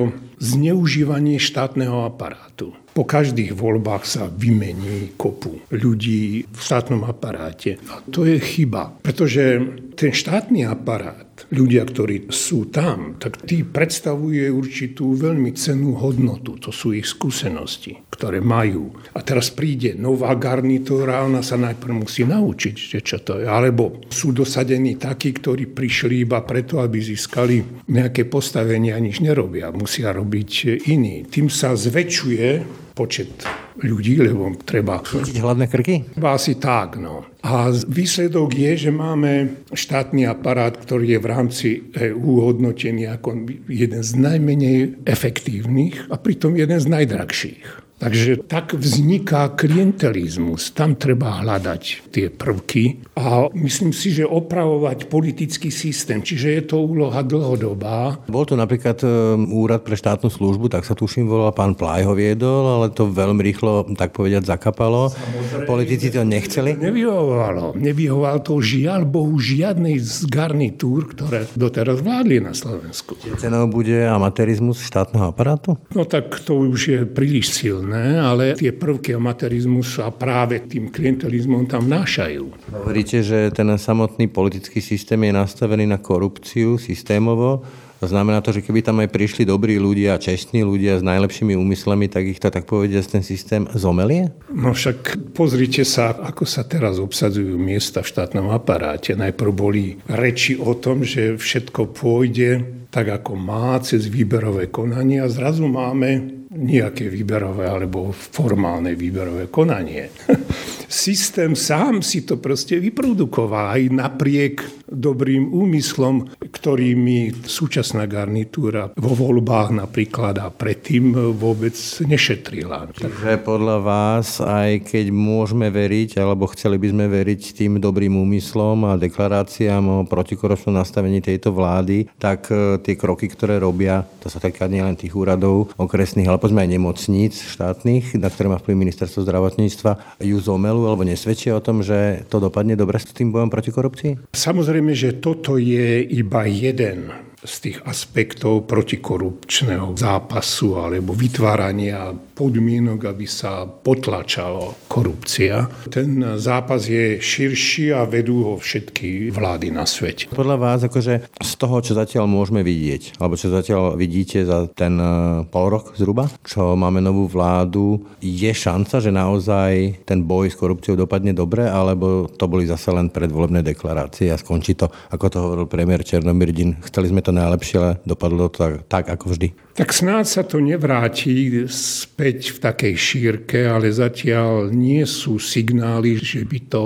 zneužívanie 0.40 1.36
štátneho 1.36 2.08
aparátu. 2.08 2.72
Po 2.96 3.04
každých 3.04 3.52
voľbách 3.52 4.08
sa 4.08 4.24
vymení 4.24 5.20
kopu 5.20 5.60
ľudí 5.68 6.48
v 6.48 6.56
štátnom 6.56 7.04
aparáte. 7.04 7.76
A 7.92 8.00
to 8.08 8.24
je 8.24 8.40
chyba, 8.40 8.96
pretože 9.04 9.60
ten 10.00 10.16
štátny 10.16 10.64
aparát 10.64 11.25
ľudia, 11.52 11.84
ktorí 11.84 12.32
sú 12.32 12.72
tam, 12.72 13.20
tak 13.20 13.44
tí 13.44 13.62
predstavuje 13.62 14.48
určitú 14.48 15.16
veľmi 15.16 15.52
cenú 15.52 15.98
hodnotu. 16.00 16.56
To 16.62 16.70
sú 16.72 16.96
ich 16.96 17.06
skúsenosti, 17.08 17.96
ktoré 18.08 18.40
majú. 18.40 18.94
A 19.12 19.20
teraz 19.20 19.52
príde 19.52 19.92
nová 19.96 20.32
garnitúra 20.34 21.24
ona 21.24 21.44
sa 21.44 21.60
najprv 21.60 22.06
musí 22.06 22.24
naučiť, 22.24 22.74
že 22.76 22.98
čo 23.02 23.18
to 23.20 23.42
je. 23.42 23.46
Alebo 23.46 24.04
sú 24.08 24.32
dosadení 24.32 24.96
takí, 24.96 25.34
ktorí 25.36 25.68
prišli 25.70 26.24
iba 26.24 26.40
preto, 26.46 26.80
aby 26.80 26.98
získali 27.02 27.88
nejaké 27.90 28.24
postavenie 28.26 28.94
a 28.94 29.00
nič 29.02 29.20
nerobia. 29.20 29.74
Musia 29.74 30.14
robiť 30.14 30.84
iní. 30.88 31.26
Tým 31.28 31.52
sa 31.52 31.74
zväčšuje 31.76 32.85
počet 32.96 33.44
ľudí, 33.84 34.16
lebo 34.24 34.56
treba... 34.64 35.04
Chytiť 35.04 35.36
hlavné 35.44 35.68
krky? 35.68 36.16
Asi 36.16 36.56
tak, 36.56 36.96
no. 36.96 37.28
A 37.44 37.68
výsledok 37.70 38.56
je, 38.56 38.88
že 38.88 38.90
máme 38.90 39.60
štátny 39.68 40.24
aparát, 40.24 40.72
ktorý 40.72 41.14
je 41.14 41.20
v 41.20 41.26
rámci 41.28 41.68
EU 41.92 42.40
hodnotený 42.40 43.12
ako 43.12 43.52
jeden 43.68 44.00
z 44.00 44.10
najmenej 44.16 45.04
efektívnych 45.04 46.08
a 46.08 46.16
pritom 46.16 46.56
jeden 46.56 46.80
z 46.80 46.88
najdrahších. 46.88 47.85
Takže 47.96 48.44
tak 48.44 48.76
vzniká 48.76 49.56
klientelizmus. 49.56 50.68
Tam 50.76 51.00
treba 51.00 51.40
hľadať 51.40 52.12
tie 52.12 52.28
prvky 52.28 53.00
a 53.16 53.48
myslím 53.56 53.96
si, 53.96 54.12
že 54.12 54.28
opravovať 54.28 55.08
politický 55.08 55.72
systém. 55.72 56.20
Čiže 56.20 56.48
je 56.60 56.62
to 56.68 56.84
úloha 56.84 57.24
dlhodobá. 57.24 58.20
Bol 58.28 58.44
to 58.44 58.52
napríklad 58.52 59.00
e, 59.00 59.08
úrad 59.48 59.80
pre 59.80 59.96
štátnu 59.96 60.28
službu, 60.28 60.68
tak 60.68 60.84
sa 60.84 60.92
tuším 60.92 61.24
volal 61.24 61.56
pán 61.56 61.72
Plaj 61.72 62.04
ho 62.04 62.12
viedol, 62.12 62.68
ale 62.68 62.92
to 62.92 63.08
veľmi 63.08 63.40
rýchlo, 63.40 63.88
tak 63.96 64.12
povedať, 64.12 64.44
zakapalo. 64.44 65.08
Samozrejme, 65.16 65.64
Politici 65.64 66.12
to 66.12 66.20
nechceli? 66.20 66.76
Nevyhovovalo. 66.76 67.80
Nevyhoval 67.80 68.44
to 68.44 68.60
žiaľ 68.60 69.08
Bohu 69.08 69.40
žiadnej 69.40 69.96
z 70.04 70.28
garnitúr, 70.28 71.16
ktoré 71.16 71.48
doteraz 71.56 72.04
vládli 72.04 72.44
na 72.44 72.52
Slovensku. 72.52 73.16
Cenou 73.40 73.64
bude 73.72 74.04
amatérizmus 74.04 74.84
štátneho 74.84 75.32
aparátu? 75.32 75.80
No 75.96 76.04
tak 76.04 76.44
to 76.44 76.60
už 76.60 76.80
je 76.92 77.00
príliš 77.08 77.56
silné 77.56 77.85
silné, 77.86 78.18
ale 78.18 78.44
tie 78.58 78.74
prvky 78.74 79.14
amatérizmu 79.14 79.86
sa 79.86 80.10
práve 80.10 80.58
tým 80.66 80.90
klientelizmom 80.90 81.70
tam 81.70 81.86
vnášajú. 81.86 82.74
Hovoríte, 82.74 83.22
že 83.22 83.54
ten 83.54 83.70
samotný 83.78 84.26
politický 84.26 84.82
systém 84.82 85.22
je 85.22 85.32
nastavený 85.32 85.86
na 85.86 86.02
korupciu 86.02 86.82
systémovo. 86.82 87.62
Znamená 87.96 88.44
to, 88.44 88.52
že 88.52 88.60
keby 88.60 88.84
tam 88.84 89.00
aj 89.00 89.08
prišli 89.08 89.48
dobrí 89.48 89.80
ľudia, 89.80 90.20
čestní 90.20 90.60
ľudia 90.60 91.00
s 91.00 91.06
najlepšími 91.06 91.56
úmyslami, 91.56 92.12
tak 92.12 92.28
ich 92.28 92.36
to 92.36 92.52
tak 92.52 92.68
povediať 92.68 93.08
ten 93.08 93.24
systém 93.24 93.64
zomelie? 93.72 94.36
No 94.52 94.76
však 94.76 95.32
pozrite 95.32 95.80
sa, 95.88 96.12
ako 96.12 96.44
sa 96.44 96.68
teraz 96.68 97.00
obsadzujú 97.00 97.56
miesta 97.56 98.04
v 98.04 98.10
štátnom 98.12 98.52
aparáte. 98.52 99.16
Najprv 99.16 99.50
boli 99.54 99.96
reči 100.12 100.60
o 100.60 100.76
tom, 100.76 101.08
že 101.08 101.40
všetko 101.40 101.96
pôjde 101.96 102.84
tak, 102.92 103.08
ako 103.08 103.32
má, 103.32 103.80
cez 103.80 104.12
výberové 104.12 104.68
konanie 104.68 105.24
a 105.24 105.32
zrazu 105.32 105.64
máme 105.64 106.36
nejaké 106.56 107.12
výberové 107.12 107.68
alebo 107.68 108.10
formálne 108.12 108.96
výberové 108.96 109.52
konanie. 109.52 110.10
Systém 110.86 111.58
sám 111.58 112.00
si 112.00 112.22
to 112.22 112.38
proste 112.38 112.78
vyprodukoval 112.78 113.74
aj 113.74 113.82
napriek 113.90 114.54
dobrým 114.86 115.50
úmyslom, 115.50 116.30
ktorými 116.38 117.42
súčasná 117.42 118.06
garnitúra 118.06 118.94
vo 118.94 119.12
voľbách 119.18 119.74
napríklad 119.82 120.38
a 120.38 120.48
predtým 120.48 121.34
vôbec 121.34 121.74
nešetrila. 122.06 122.94
Takže 122.94 123.42
podľa 123.42 123.78
vás, 123.82 124.38
aj 124.38 124.86
keď 124.86 125.10
môžeme 125.10 125.68
veriť, 125.74 126.22
alebo 126.22 126.46
chceli 126.54 126.78
by 126.78 126.88
sme 126.94 127.06
veriť 127.10 127.42
tým 127.58 127.82
dobrým 127.82 128.14
úmyslom 128.14 128.86
a 128.86 128.94
deklaráciám 128.94 129.84
o 129.84 130.06
protikorupčnom 130.06 130.78
nastavení 130.78 131.18
tejto 131.18 131.50
vlády, 131.50 132.06
tak 132.22 132.46
e, 132.54 132.78
tie 132.78 132.94
kroky, 132.94 133.26
ktoré 133.26 133.58
robia, 133.58 134.06
to 134.22 134.30
sa 134.30 134.38
týka 134.38 134.70
nielen 134.70 134.94
tých 134.94 135.18
úradov 135.18 135.74
okresných, 135.74 136.30
ale 136.30 136.38
povedzme 136.46 136.62
aj 136.62 136.78
nemocníc 136.78 137.34
štátnych, 137.42 138.14
na 138.22 138.30
ktoré 138.30 138.46
má 138.46 138.62
vplyv 138.62 138.78
ministerstvo 138.86 139.26
zdravotníctva, 139.26 140.22
ju 140.22 140.38
zomelú 140.38 140.86
alebo 140.86 141.02
nesvedčia 141.02 141.58
o 141.58 141.64
tom, 141.64 141.82
že 141.82 142.22
to 142.30 142.38
dopadne 142.38 142.78
dobre 142.78 143.02
s 143.02 143.10
tým 143.10 143.34
bojom 143.34 143.50
proti 143.50 143.74
korupcii? 143.74 144.30
Samozrejme, 144.30 144.94
že 144.94 145.18
toto 145.18 145.58
je 145.58 146.06
iba 146.06 146.46
jeden 146.46 147.10
z 147.42 147.54
tých 147.66 147.78
aspektov 147.82 148.70
protikorupčného 148.70 149.98
zápasu 149.98 150.78
alebo 150.78 151.18
vytvárania 151.18 152.14
podmienok, 152.36 153.08
aby 153.08 153.24
sa 153.24 153.64
potlačala 153.64 154.76
korupcia. 154.92 155.72
Ten 155.88 156.20
zápas 156.36 156.84
je 156.84 157.16
širší 157.16 157.96
a 157.96 158.04
vedú 158.04 158.44
ho 158.44 158.54
všetky 158.60 159.32
vlády 159.32 159.72
na 159.72 159.88
svete. 159.88 160.28
Podľa 160.36 160.56
vás, 160.60 160.80
akože 160.84 161.32
z 161.32 161.52
toho, 161.56 161.80
čo 161.80 161.96
zatiaľ 161.96 162.28
môžeme 162.28 162.60
vidieť, 162.60 163.16
alebo 163.16 163.40
čo 163.40 163.48
zatiaľ 163.48 163.96
vidíte 163.96 164.44
za 164.44 164.68
ten 164.68 165.00
e, 165.00 165.08
pol 165.48 165.72
rok 165.72 165.96
zhruba, 165.96 166.28
čo 166.44 166.76
máme 166.76 167.00
novú 167.00 167.24
vládu, 167.24 168.04
je 168.20 168.52
šanca, 168.52 169.00
že 169.00 169.08
naozaj 169.08 170.04
ten 170.04 170.20
boj 170.20 170.52
s 170.52 170.60
korupciou 170.60 170.92
dopadne 170.92 171.32
dobre, 171.32 171.64
alebo 171.64 172.28
to 172.28 172.44
boli 172.44 172.68
zase 172.68 172.92
len 172.92 173.08
predvolebné 173.08 173.64
deklarácie 173.64 174.28
a 174.28 174.36
skončí 174.36 174.76
to, 174.76 174.92
ako 175.08 175.26
to 175.32 175.38
hovoril 175.40 175.64
premiér 175.64 176.04
Černomyrdin. 176.04 176.84
Chceli 176.84 177.08
sme 177.08 177.24
to 177.24 177.32
najlepšie, 177.32 177.76
ale 177.80 177.90
dopadlo 178.04 178.52
to 178.52 178.60
tak, 178.60 179.06
tak 179.06 179.16
ako 179.16 179.32
vždy. 179.32 179.65
Tak 179.76 179.92
snáď 179.92 180.24
sa 180.24 180.40
to 180.40 180.56
nevráti 180.56 181.68
späť 181.68 182.56
v 182.56 182.58
takej 182.64 182.94
šírke, 182.96 183.68
ale 183.68 183.92
zatiaľ 183.92 184.72
nie 184.72 185.04
sú 185.04 185.36
signály, 185.36 186.16
že 186.16 186.48
by 186.48 186.58
to 186.72 186.84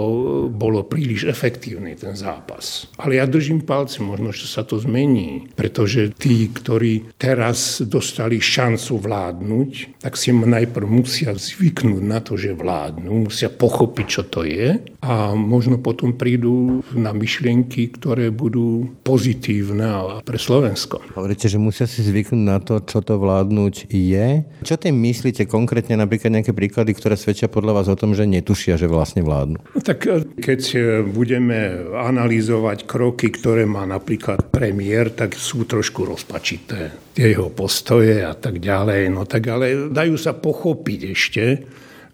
bolo 0.50 0.82
príliš 0.82 1.30
efektívny 1.30 1.94
ten 1.94 2.18
zápas. 2.18 2.90
Ale 2.98 3.22
ja 3.22 3.30
držím 3.30 3.62
palce, 3.62 4.02
možno, 4.02 4.34
že 4.34 4.50
sa 4.50 4.66
to 4.66 4.82
zmení, 4.82 5.54
pretože 5.54 6.10
tí, 6.18 6.50
ktorí 6.50 7.14
teraz 7.14 7.78
dostali 7.78 8.42
šancu 8.42 8.98
vládnuť, 8.98 10.02
tak 10.02 10.18
si 10.18 10.34
najprv 10.34 10.86
musia 10.90 11.30
zvyknúť 11.30 12.02
na 12.02 12.18
to, 12.18 12.34
že 12.34 12.58
vládnu, 12.58 13.30
musia 13.30 13.54
pochopiť, 13.54 14.06
čo 14.10 14.22
to 14.26 14.42
je 14.42 14.82
a 14.98 15.38
možno 15.38 15.78
potom 15.78 16.18
prídu 16.18 16.82
na 16.90 17.14
myšlienky, 17.14 17.94
ktoré 17.94 18.34
budú 18.34 18.98
pozitívne 19.06 20.26
pre 20.26 20.42
Slovensko. 20.42 21.06
Hovoríte, 21.14 21.46
že 21.46 21.54
musia 21.54 21.86
si 21.86 22.02
zvyknúť 22.02 22.42
na 22.42 22.58
to, 22.58 22.79
čo 22.84 23.04
to 23.04 23.20
vládnuť 23.20 23.88
je. 23.90 24.44
Čo 24.64 24.76
tým 24.80 24.96
myslíte 25.00 25.46
konkrétne, 25.46 25.96
napríklad 25.98 26.40
nejaké 26.40 26.52
príklady, 26.52 26.96
ktoré 26.96 27.14
svedčia 27.16 27.52
podľa 27.52 27.82
vás 27.82 27.86
o 27.88 27.96
tom, 27.98 28.16
že 28.16 28.24
netušia, 28.24 28.80
že 28.80 28.90
vlastne 28.90 29.24
vládnu? 29.24 29.58
No 29.60 29.80
tak 29.80 30.08
e, 30.08 30.24
keď 30.40 30.60
e, 30.74 30.80
budeme 31.04 31.90
analyzovať 31.92 32.88
kroky, 32.88 33.32
ktoré 33.32 33.68
má 33.68 33.84
napríklad 33.84 34.48
premiér, 34.48 35.12
tak 35.12 35.36
sú 35.36 35.68
trošku 35.68 36.08
rozpačité. 36.08 36.92
Tie 37.14 37.36
jeho 37.36 37.52
postoje 37.52 38.24
a 38.24 38.32
tak 38.32 38.62
ďalej. 38.62 39.12
No 39.12 39.28
tak 39.28 39.48
ale 39.50 39.90
dajú 39.92 40.16
sa 40.16 40.36
pochopiť 40.36 41.00
ešte, 41.12 41.44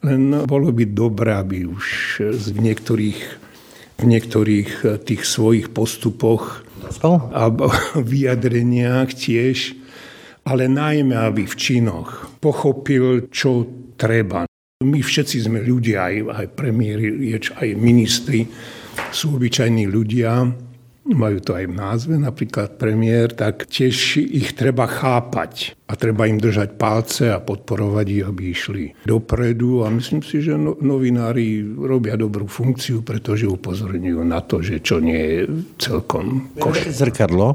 len 0.04 0.44
bolo 0.44 0.70
by 0.70 0.85
dobré, 0.92 1.35
aby 1.35 1.66
už 1.66 1.87
v 2.52 2.58
niektorých 2.61 3.49
v 3.96 4.04
niektorých 4.04 5.00
tých 5.08 5.25
svojich 5.25 5.73
postupoch 5.73 6.61
a 7.00 7.49
vyjadreniach 8.12 9.08
tiež 9.16 9.85
ale 10.46 10.70
najmä, 10.70 11.18
aby 11.18 11.42
v 11.44 11.54
činoch 11.58 12.38
pochopil, 12.38 13.28
čo 13.28 13.66
treba. 13.98 14.46
My 14.84 15.00
všetci 15.02 15.36
sme 15.50 15.60
ľudia, 15.60 16.08
aj, 16.08 16.16
aj 16.30 16.46
premiéry, 16.54 17.34
aj 17.36 17.68
ministri, 17.74 18.46
sú 19.10 19.36
obyčajní 19.36 19.84
ľudia, 19.90 20.46
majú 21.06 21.38
to 21.38 21.54
aj 21.54 21.66
v 21.70 21.74
názve, 21.74 22.14
napríklad 22.18 22.80
premiér, 22.80 23.36
tak 23.36 23.70
tiež 23.70 24.18
ich 24.18 24.58
treba 24.58 24.90
chápať 24.90 25.75
a 25.86 25.92
treba 25.94 26.26
im 26.26 26.42
držať 26.42 26.74
palce 26.74 27.30
a 27.30 27.38
podporovať 27.38 28.06
ich, 28.10 28.24
aby 28.26 28.42
išli 28.50 28.84
dopredu. 29.06 29.86
A 29.86 29.90
myslím 29.94 30.18
si, 30.26 30.42
že 30.42 30.58
no, 30.58 30.74
novinári 30.82 31.62
robia 31.62 32.18
dobrú 32.18 32.50
funkciu, 32.50 33.06
pretože 33.06 33.46
upozorňujú 33.46 34.20
na 34.26 34.42
to, 34.42 34.66
že 34.66 34.82
čo 34.82 34.98
nie 34.98 35.14
je 35.14 35.40
celkom 35.78 36.50
košer. 36.58 36.90
Zrkadlo. 36.90 37.54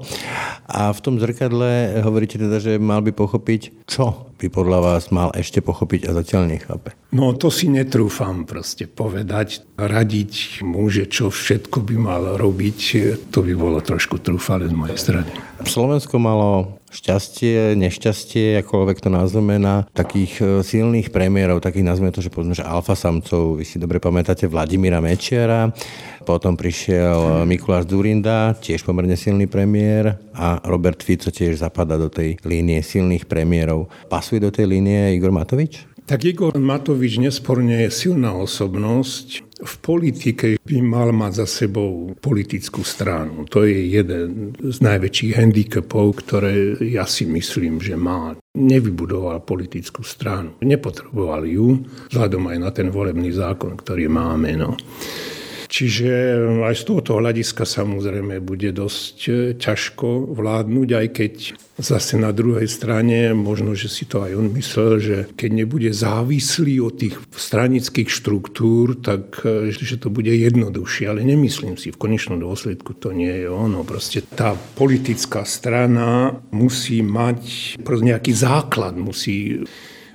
A 0.72 0.96
v 0.96 1.00
tom 1.04 1.20
zrkadle 1.20 2.00
hovoríte 2.00 2.40
teda, 2.40 2.64
že 2.64 2.80
mal 2.80 3.04
by 3.04 3.12
pochopiť, 3.12 3.84
čo 3.84 4.32
by 4.40 4.48
podľa 4.48 4.80
vás 4.80 5.12
mal 5.12 5.36
ešte 5.36 5.60
pochopiť 5.60 6.08
a 6.08 6.16
zatiaľ 6.16 6.56
nechápe. 6.56 6.96
No 7.12 7.36
to 7.36 7.52
si 7.52 7.68
netrúfam 7.68 8.48
proste 8.48 8.88
povedať, 8.88 9.68
radiť 9.76 10.64
mu, 10.64 10.88
že 10.88 11.12
čo 11.12 11.28
všetko 11.28 11.84
by 11.84 11.96
mal 12.00 12.24
robiť, 12.40 12.80
to 13.28 13.44
by 13.44 13.54
bolo 13.60 13.84
trošku 13.84 14.24
trúfale 14.24 14.72
z 14.72 14.74
mojej 14.74 14.98
strany. 14.98 15.51
Slovensko 15.66 16.18
malo 16.18 16.82
šťastie, 16.92 17.74
nešťastie, 17.80 18.60
akoľvek 18.62 18.98
to 19.00 19.10
nazveme, 19.10 19.56
na 19.56 19.88
takých 19.96 20.34
e, 20.40 20.44
silných 20.62 21.10
premiérov, 21.10 21.64
takých 21.64 21.88
nazveme 21.88 22.12
to, 22.12 22.20
že 22.20 22.28
povedzme, 22.28 22.58
že 22.58 22.68
alfa 22.68 22.94
samcov. 23.00 23.58
Vy 23.58 23.66
si 23.66 23.80
dobre 23.80 24.04
pamätáte 24.04 24.46
Vladimíra 24.46 25.00
Mečiara, 25.00 25.72
potom 26.28 26.60
prišiel 26.60 27.44
e, 27.44 27.48
Mikuláš 27.48 27.88
Zurinda, 27.88 28.54
tiež 28.60 28.84
pomerne 28.84 29.16
silný 29.16 29.48
premiér 29.48 30.20
a 30.36 30.60
Robert 30.68 31.00
Fico 31.00 31.32
tiež 31.32 31.64
zapadá 31.64 31.96
do 31.96 32.12
tej 32.12 32.36
línie 32.44 32.84
silných 32.84 33.26
premiérov. 33.26 33.88
Pasuje 34.12 34.44
do 34.44 34.52
tej 34.52 34.68
línie 34.68 35.16
Igor 35.16 35.32
Matovič? 35.32 35.88
Tak 36.12 36.28
Igor 36.28 36.58
Matovič 36.60 37.24
nesporne 37.24 37.88
je 37.88 37.90
silná 37.94 38.36
osobnosť. 38.36 39.51
V 39.62 39.76
politike 39.78 40.58
by 40.58 40.78
mal 40.82 41.14
mať 41.14 41.46
za 41.46 41.48
sebou 41.66 42.18
politickú 42.18 42.82
stranu. 42.82 43.46
To 43.54 43.62
je 43.62 43.94
jeden 43.94 44.58
z 44.58 44.78
najväčších 44.82 45.38
handicapov, 45.38 46.26
ktoré 46.26 46.82
ja 46.82 47.06
si 47.06 47.30
myslím, 47.30 47.78
že 47.78 47.94
má. 47.94 48.34
Nevybudoval 48.58 49.46
politickú 49.46 50.02
stranu. 50.02 50.58
Nepotreboval 50.66 51.46
ju, 51.46 51.78
vzhľadom 52.10 52.50
aj 52.52 52.58
na 52.58 52.70
ten 52.74 52.90
volebný 52.90 53.30
zákon, 53.30 53.78
ktorý 53.78 54.10
máme. 54.10 54.58
No. 54.58 54.74
Čiže 55.72 56.36
aj 56.68 56.76
z 56.76 56.84
tohoto 56.84 57.16
hľadiska 57.16 57.64
samozrejme 57.64 58.44
bude 58.44 58.76
dosť 58.76 59.18
e, 59.32 59.32
ťažko 59.56 60.36
vládnuť, 60.36 60.90
aj 60.92 61.08
keď 61.16 61.34
zase 61.80 62.20
na 62.20 62.36
druhej 62.36 62.68
strane, 62.68 63.32
možno, 63.32 63.72
že 63.72 63.88
si 63.88 64.04
to 64.04 64.20
aj 64.20 64.36
on 64.36 64.52
myslel, 64.52 65.00
že 65.00 65.18
keď 65.32 65.50
nebude 65.64 65.88
závislý 65.96 66.84
od 66.84 67.00
tých 67.00 67.16
stranických 67.32 68.12
štruktúr, 68.12 69.00
tak 69.00 69.48
e, 69.48 69.72
že 69.72 69.96
to 69.96 70.12
bude 70.12 70.28
jednoduchšie. 70.28 71.08
Ale 71.08 71.24
nemyslím 71.24 71.80
si, 71.80 71.96
v 71.96 72.02
konečnom 72.04 72.44
dôsledku 72.44 72.92
to 73.00 73.16
nie 73.16 73.32
je 73.32 73.48
ono. 73.48 73.88
Proste 73.88 74.28
tá 74.28 74.52
politická 74.76 75.48
strana 75.48 76.36
musí 76.52 77.00
mať 77.00 77.80
nejaký 77.80 78.36
základ, 78.36 79.00
musí 79.00 79.64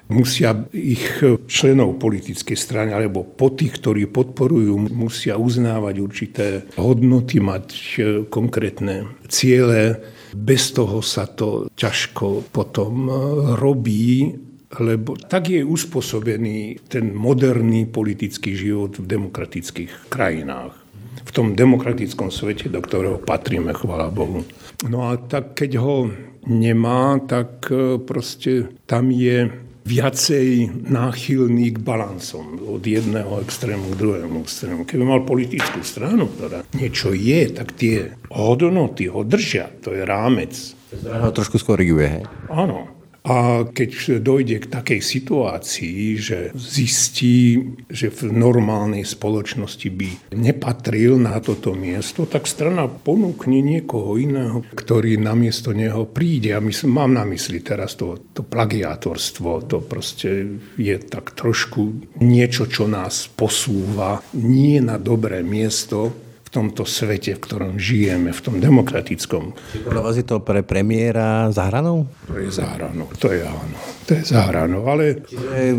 musia 0.08 0.54
ich 0.70 1.18
členov 1.50 1.98
politickej 1.98 2.58
strany 2.58 2.90
alebo 2.94 3.26
po 3.26 3.50
tých, 3.50 3.82
ktorí 3.82 4.06
podporujú, 4.10 4.90
musia 4.94 5.34
uznávať 5.34 5.94
určité 5.98 6.46
hodnoty, 6.78 7.42
mať 7.42 7.66
e, 7.72 7.98
konkrétne 8.30 9.10
ciele. 9.26 9.98
Bez 10.36 10.70
toho 10.74 11.02
sa 11.02 11.26
to 11.26 11.66
ťažko 11.74 12.46
potom 12.54 13.10
e, 13.10 13.12
robí, 13.58 14.36
lebo 14.78 15.18
tak 15.18 15.50
je 15.50 15.66
uspôsobený 15.66 16.86
ten 16.86 17.10
moderný 17.14 17.86
politický 17.90 18.54
život 18.54 18.98
v 18.98 19.06
demokratických 19.06 20.10
krajinách. 20.10 20.74
V 21.26 21.30
tom 21.34 21.58
demokratickom 21.58 22.30
svete, 22.30 22.70
do 22.70 22.78
ktorého 22.78 23.18
patríme, 23.18 23.74
chvála 23.74 24.14
Bohu. 24.14 24.46
No 24.86 25.10
a 25.10 25.18
tak 25.18 25.58
keď 25.58 25.82
ho 25.82 26.06
nemá, 26.46 27.18
tak 27.26 27.66
e, 27.74 27.98
proste 27.98 28.70
tam 28.86 29.10
je 29.10 29.65
viacej 29.86 30.82
náchylný 30.90 31.78
k 31.78 31.78
balansom 31.78 32.58
od 32.58 32.82
jedného 32.82 33.38
extrému 33.38 33.94
k 33.94 33.98
druhému 34.02 34.42
extrému. 34.42 34.82
Keby 34.82 35.04
mal 35.06 35.22
politickú 35.22 35.86
stranu, 35.86 36.26
ktorá 36.26 36.66
niečo 36.74 37.14
je, 37.14 37.54
tak 37.54 37.78
tie 37.78 38.18
hodnoty 38.34 39.06
ho 39.06 39.22
držia. 39.22 39.70
To 39.86 39.94
je 39.94 40.02
rámec. 40.02 40.52
To 40.90 41.30
trošku 41.30 41.62
skoriguje, 41.62 42.06
hej? 42.18 42.24
Áno. 42.50 42.95
A 43.26 43.66
keď 43.66 44.22
dojde 44.22 44.62
k 44.62 44.70
takej 44.70 45.00
situácii, 45.02 46.14
že 46.14 46.38
zistí, 46.54 47.58
že 47.90 48.14
v 48.14 48.30
normálnej 48.30 49.02
spoločnosti 49.02 49.88
by 49.90 50.10
nepatril 50.38 51.18
na 51.18 51.42
toto 51.42 51.74
miesto, 51.74 52.22
tak 52.30 52.46
strana 52.46 52.86
ponúkne 52.86 53.58
niekoho 53.58 54.14
iného, 54.14 54.62
ktorý 54.70 55.18
namiesto 55.18 55.74
neho 55.74 56.06
príde. 56.06 56.54
A 56.54 56.62
myslím, 56.62 57.02
mám 57.02 57.18
na 57.18 57.26
mysli 57.26 57.58
teraz 57.66 57.98
to, 57.98 58.30
to 58.30 58.46
plagiátorstvo. 58.46 59.66
To 59.66 59.82
proste 59.82 60.62
je 60.78 60.96
tak 61.02 61.34
trošku 61.34 62.14
niečo, 62.22 62.70
čo 62.70 62.86
nás 62.86 63.26
posúva 63.26 64.22
nie 64.38 64.78
na 64.78 65.02
dobré 65.02 65.42
miesto, 65.42 66.25
tomto 66.50 66.82
svete, 66.86 67.36
v 67.36 67.40
ktorom 67.42 67.72
žijeme, 67.76 68.30
v 68.32 68.40
tom 68.40 68.56
demokratickom. 68.62 69.52
Podľa 69.84 70.02
vás 70.02 70.14
je 70.16 70.26
to 70.26 70.40
pre 70.40 70.62
premiéra 70.62 71.50
zahranou? 71.52 72.06
To 72.30 72.38
je 72.38 72.50
zahranou, 72.50 73.06
to 73.18 73.28
je 73.34 73.42
áno. 73.44 73.78
To 74.06 74.10
je 74.14 74.22
zahranou, 74.22 74.82
ale... 74.86 75.26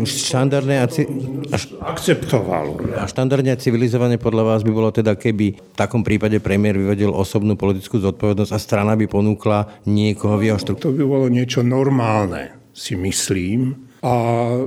Štandardné 0.04 0.74
a... 0.80 0.86
Ci... 0.86 1.08
Až... 1.48 1.72
Akceptovalo. 1.80 2.98
A 3.00 3.08
štandardne 3.08 3.54
a 3.54 3.58
civilizovane 3.58 4.20
podľa 4.20 4.44
vás 4.44 4.60
by 4.62 4.72
bolo 4.72 4.92
teda, 4.92 5.16
keby 5.16 5.56
v 5.56 5.76
takom 5.76 6.04
prípade 6.04 6.36
premiér 6.38 6.76
vyvedel 6.76 7.10
osobnú 7.10 7.56
politickú 7.56 7.98
zodpovednosť 7.98 8.52
a 8.52 8.58
strana 8.60 8.92
by 8.94 9.08
ponúkla 9.08 9.82
niekoho 9.88 10.36
v 10.36 10.52
jeho 10.52 10.58
štruktúre? 10.60 10.92
To 10.92 10.98
by 10.98 11.04
bolo 11.04 11.26
niečo 11.32 11.64
normálne, 11.64 12.70
si 12.76 12.94
myslím, 12.94 13.88
a 13.98 14.14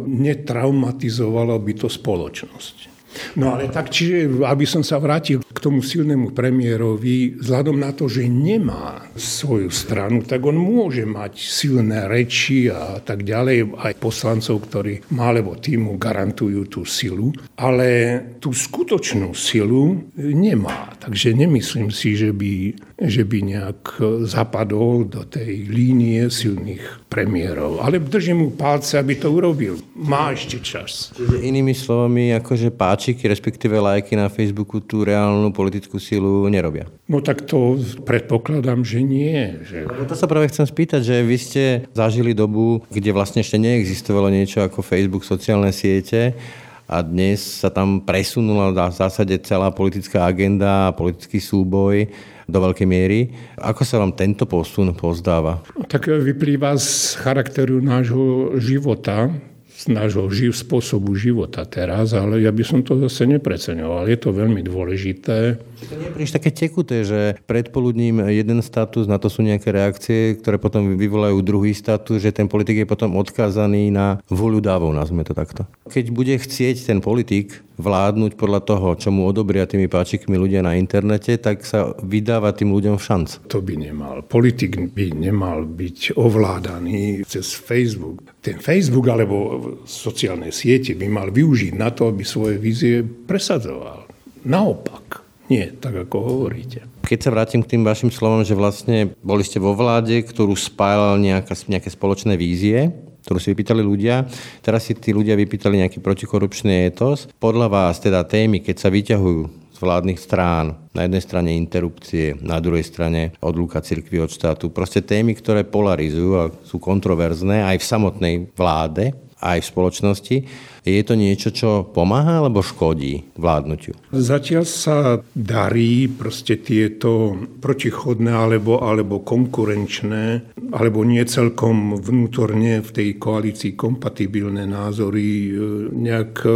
netraumatizovalo 0.03 1.55
by 1.63 1.73
to 1.79 1.87
spoločnosť. 1.87 2.91
No 3.35 3.55
ale 3.55 3.67
tak, 3.67 3.91
čiže 3.91 4.43
aby 4.43 4.65
som 4.67 4.83
sa 4.85 4.99
vrátil 5.01 5.41
k 5.41 5.59
tomu 5.59 5.83
silnému 5.83 6.31
premiérovi, 6.31 7.39
vzhľadom 7.41 7.77
na 7.79 7.91
to, 7.91 8.07
že 8.07 8.25
nemá 8.29 9.03
svoju 9.17 9.67
stranu, 9.73 10.23
tak 10.23 10.45
on 10.45 10.55
môže 10.55 11.03
mať 11.03 11.33
silné 11.37 12.07
reči 12.07 12.71
a 12.71 13.01
tak 13.03 13.27
ďalej, 13.27 13.75
aj 13.75 13.93
poslancov, 13.99 14.63
ktorí 14.69 14.93
má, 15.15 15.33
lebo 15.33 15.57
týmu 15.57 15.97
garantujú 15.97 16.67
tú 16.69 16.81
silu, 16.87 17.33
ale 17.59 18.19
tú 18.39 18.55
skutočnú 18.55 19.33
silu 19.35 20.05
nemá. 20.15 20.93
Takže 21.01 21.33
nemyslím 21.33 21.89
si, 21.89 22.13
že 22.13 22.29
by, 22.29 22.53
že 23.01 23.25
by 23.25 23.37
nejak 23.41 23.81
zapadol 24.29 25.09
do 25.09 25.25
tej 25.25 25.65
línie 25.65 26.29
silných 26.29 27.09
premiérov. 27.09 27.81
Ale 27.81 27.97
držím 27.97 28.37
mu 28.45 28.49
palce, 28.53 29.01
aby 29.01 29.17
to 29.17 29.33
urobil. 29.33 29.81
Má 29.97 30.31
ešte 30.31 30.61
čas. 30.61 31.09
Inými 31.19 31.73
slovami, 31.73 32.31
akože 32.37 32.69
páč 32.71 33.00
páčiky, 33.01 33.25
respektíve 33.25 33.81
lajky 33.81 34.13
na 34.13 34.29
Facebooku 34.29 34.77
tú 34.77 35.01
reálnu 35.01 35.49
politickú 35.49 35.97
silu 35.97 36.45
nerobia? 36.53 36.85
No 37.09 37.17
tak 37.17 37.49
to 37.49 37.81
predpokladám, 38.05 38.85
že 38.85 39.01
nie. 39.01 39.57
Že... 39.65 39.89
No 39.89 40.05
to 40.05 40.13
sa 40.13 40.29
práve 40.29 40.53
chcem 40.53 40.69
spýtať, 40.69 41.01
že 41.01 41.25
vy 41.25 41.37
ste 41.41 41.63
zažili 41.97 42.37
dobu, 42.37 42.85
kde 42.93 43.09
vlastne 43.09 43.41
ešte 43.41 43.57
neexistovalo 43.57 44.29
niečo 44.29 44.61
ako 44.61 44.85
Facebook, 44.85 45.25
sociálne 45.25 45.73
siete 45.73 46.37
a 46.85 47.01
dnes 47.01 47.41
sa 47.41 47.73
tam 47.73 48.05
presunula 48.05 48.69
v 48.69 48.93
zásade 48.93 49.33
celá 49.41 49.73
politická 49.73 50.29
agenda 50.29 50.85
a 50.85 50.93
politický 50.93 51.41
súboj 51.41 52.05
do 52.45 52.57
veľkej 52.61 52.85
miery. 52.85 53.33
Ako 53.57 53.81
sa 53.81 53.97
vám 53.97 54.13
tento 54.13 54.45
posun 54.45 54.93
pozdáva? 54.93 55.65
Tak 55.89 56.05
vyplýva 56.05 56.77
z 56.77 57.17
charakteru 57.17 57.81
nášho 57.81 58.53
života, 58.61 59.33
z 59.81 59.89
nášho 59.89 60.29
živ, 60.29 60.53
spôsobu 60.53 61.17
života 61.17 61.65
teraz, 61.65 62.13
ale 62.13 62.45
ja 62.45 62.53
by 62.53 62.61
som 62.61 62.79
to 62.85 63.01
zase 63.01 63.25
nepreceňoval. 63.25 64.05
Je 64.05 64.17
to 64.21 64.29
veľmi 64.29 64.61
dôležité. 64.61 65.57
To 65.57 65.95
nie 65.97 66.05
je 66.05 66.13
príliš 66.13 66.37
také 66.37 66.53
tekuté, 66.53 67.01
že 67.01 67.41
predpoludním 67.49 68.21
jeden 68.29 68.61
status, 68.61 69.09
na 69.09 69.17
to 69.17 69.33
sú 69.33 69.41
nejaké 69.41 69.73
reakcie, 69.73 70.37
ktoré 70.37 70.61
potom 70.61 70.93
vyvolajú 70.93 71.41
druhý 71.41 71.73
status, 71.73 72.21
že 72.21 72.29
ten 72.29 72.45
politik 72.45 72.77
je 72.77 72.85
potom 72.85 73.17
odkázaný 73.17 73.89
na 73.89 74.21
voľu 74.29 74.61
dávov, 74.61 74.93
nazvime 74.93 75.25
to 75.25 75.33
takto. 75.33 75.65
Keď 75.89 76.05
bude 76.13 76.37
chcieť 76.37 76.85
ten 76.85 77.01
politik 77.01 77.65
vládnuť 77.81 78.37
podľa 78.37 78.61
toho, 78.61 78.93
čo 78.93 79.09
mu 79.09 79.25
odobria 79.25 79.65
tými 79.65 79.89
páčikmi 79.89 80.37
ľudia 80.37 80.61
na 80.61 80.77
internete, 80.77 81.33
tak 81.41 81.65
sa 81.65 81.97
vydáva 82.05 82.53
tým 82.53 82.69
ľuďom 82.69 83.01
šanc. 83.01 83.49
To 83.49 83.57
by 83.57 83.73
nemal. 83.89 84.21
Politik 84.21 84.77
by 84.93 85.17
nemal 85.17 85.65
byť 85.65 86.13
ovládaný 86.13 87.25
cez 87.25 87.57
Facebook. 87.57 88.30
Ten 88.41 88.57
Facebook 88.57 89.05
alebo 89.05 89.37
sociálne 89.85 90.49
siete 90.49 90.97
by 90.97 91.05
mal 91.05 91.29
využiť 91.29 91.77
na 91.77 91.93
to, 91.93 92.09
aby 92.09 92.25
svoje 92.25 92.57
vízie 92.57 93.05
presadzoval. 93.05 94.09
Naopak. 94.41 95.21
Nie, 95.45 95.69
tak 95.77 96.09
ako 96.09 96.17
hovoríte. 96.25 96.89
Keď 97.05 97.19
sa 97.21 97.29
vrátim 97.29 97.61
k 97.61 97.77
tým 97.77 97.85
vašim 97.85 98.09
slovom, 98.09 98.41
že 98.41 98.57
vlastne 98.57 99.13
boli 99.21 99.45
ste 99.45 99.61
vo 99.61 99.77
vláde, 99.77 100.25
ktorú 100.25 100.57
spájala 100.57 101.21
nejaké 101.21 101.89
spoločné 101.93 102.33
vízie, 102.33 102.89
ktorú 103.29 103.37
si 103.37 103.53
vypýtali 103.53 103.85
ľudia. 103.85 104.25
Teraz 104.65 104.89
si 104.89 104.97
tí 104.97 105.13
ľudia 105.13 105.37
vypýtali 105.37 105.85
nejaký 105.85 106.01
protikorupčný 106.01 106.89
etos. 106.89 107.29
Podľa 107.37 107.69
vás 107.69 108.01
teda 108.01 108.25
témy, 108.25 108.65
keď 108.65 108.75
sa 108.81 108.89
vyťahujú 108.89 109.41
z 109.69 109.77
vládnych 109.77 110.17
strán, 110.17 110.80
na 110.91 111.07
jednej 111.07 111.23
strane 111.23 111.55
interrupcie, 111.55 112.35
na 112.43 112.59
druhej 112.59 112.83
strane 112.83 113.35
odlúka 113.39 113.79
cirkvi 113.79 114.19
od 114.19 114.31
štátu. 114.31 114.71
Proste 114.71 114.99
témy, 114.99 115.35
ktoré 115.39 115.63
polarizujú 115.63 116.31
a 116.35 116.51
sú 116.67 116.83
kontroverzné 116.83 117.63
aj 117.63 117.77
v 117.79 117.89
samotnej 117.89 118.35
vláde, 118.51 119.15
aj 119.41 119.57
v 119.65 119.69
spoločnosti. 119.73 120.37
Je 120.81 121.01
to 121.05 121.13
niečo, 121.13 121.53
čo 121.53 121.85
pomáha 121.85 122.41
alebo 122.41 122.65
škodí 122.65 123.37
vládnutiu? 123.37 123.93
Zatiaľ 124.13 124.65
sa 124.65 125.21
darí 125.37 126.09
proste 126.09 126.57
tieto 126.57 127.37
protichodné 127.61 128.33
alebo, 128.33 128.81
alebo 128.81 129.21
konkurenčné 129.21 130.53
alebo 130.73 131.05
nie 131.05 131.21
celkom 131.25 131.97
vnútorne 132.01 132.81
v 132.81 132.89
tej 132.89 133.09
koalícii 133.21 133.77
kompatibilné 133.77 134.65
názory 134.65 135.25
e, 135.29 135.51
nejak 135.93 136.33
e, 136.45 136.53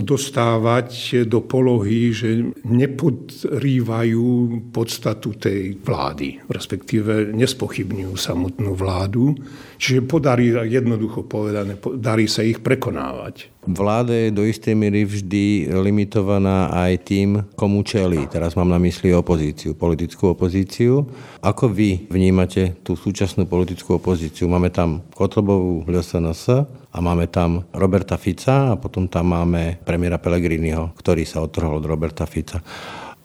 dostávať 0.00 1.24
do 1.26 1.42
polohy, 1.42 2.14
že 2.14 2.54
nepodrývajú 2.62 4.26
podstatu 4.70 5.34
tej 5.34 5.78
vlády, 5.82 6.38
respektíve 6.46 7.34
nespochybňujú 7.34 8.14
samotnú 8.14 8.72
vládu. 8.78 9.34
Čiže 9.78 10.06
podarí, 10.06 10.54
jednoducho 10.54 11.26
povedané, 11.26 11.74
darí 11.98 12.30
sa 12.30 12.46
ich 12.46 12.62
prekonávať. 12.62 13.57
Vláda 13.68 14.16
je 14.16 14.32
do 14.32 14.48
istej 14.48 14.72
miery 14.72 15.04
vždy 15.04 15.68
limitovaná 15.76 16.72
aj 16.72 17.04
tým, 17.04 17.44
komu 17.52 17.84
čelí. 17.84 18.24
Teraz 18.24 18.56
mám 18.56 18.72
na 18.72 18.80
mysli 18.80 19.12
opozíciu, 19.12 19.76
politickú 19.76 20.32
opozíciu. 20.32 21.04
Ako 21.44 21.68
vy 21.68 22.08
vnímate 22.08 22.80
tú 22.80 22.96
súčasnú 22.96 23.44
politickú 23.44 24.00
opozíciu? 24.00 24.48
Máme 24.48 24.72
tam 24.72 25.04
Kotlobovú 25.12 25.84
LSNS 25.84 26.64
a 26.88 26.98
máme 27.04 27.28
tam 27.28 27.68
Roberta 27.76 28.16
Fica 28.16 28.72
a 28.72 28.80
potom 28.80 29.04
tam 29.04 29.36
máme 29.36 29.76
premiéra 29.84 30.16
Pellegriniho, 30.16 30.96
ktorý 30.96 31.28
sa 31.28 31.44
odtrhol 31.44 31.76
od 31.76 31.84
Roberta 31.84 32.24
Fica. 32.24 32.64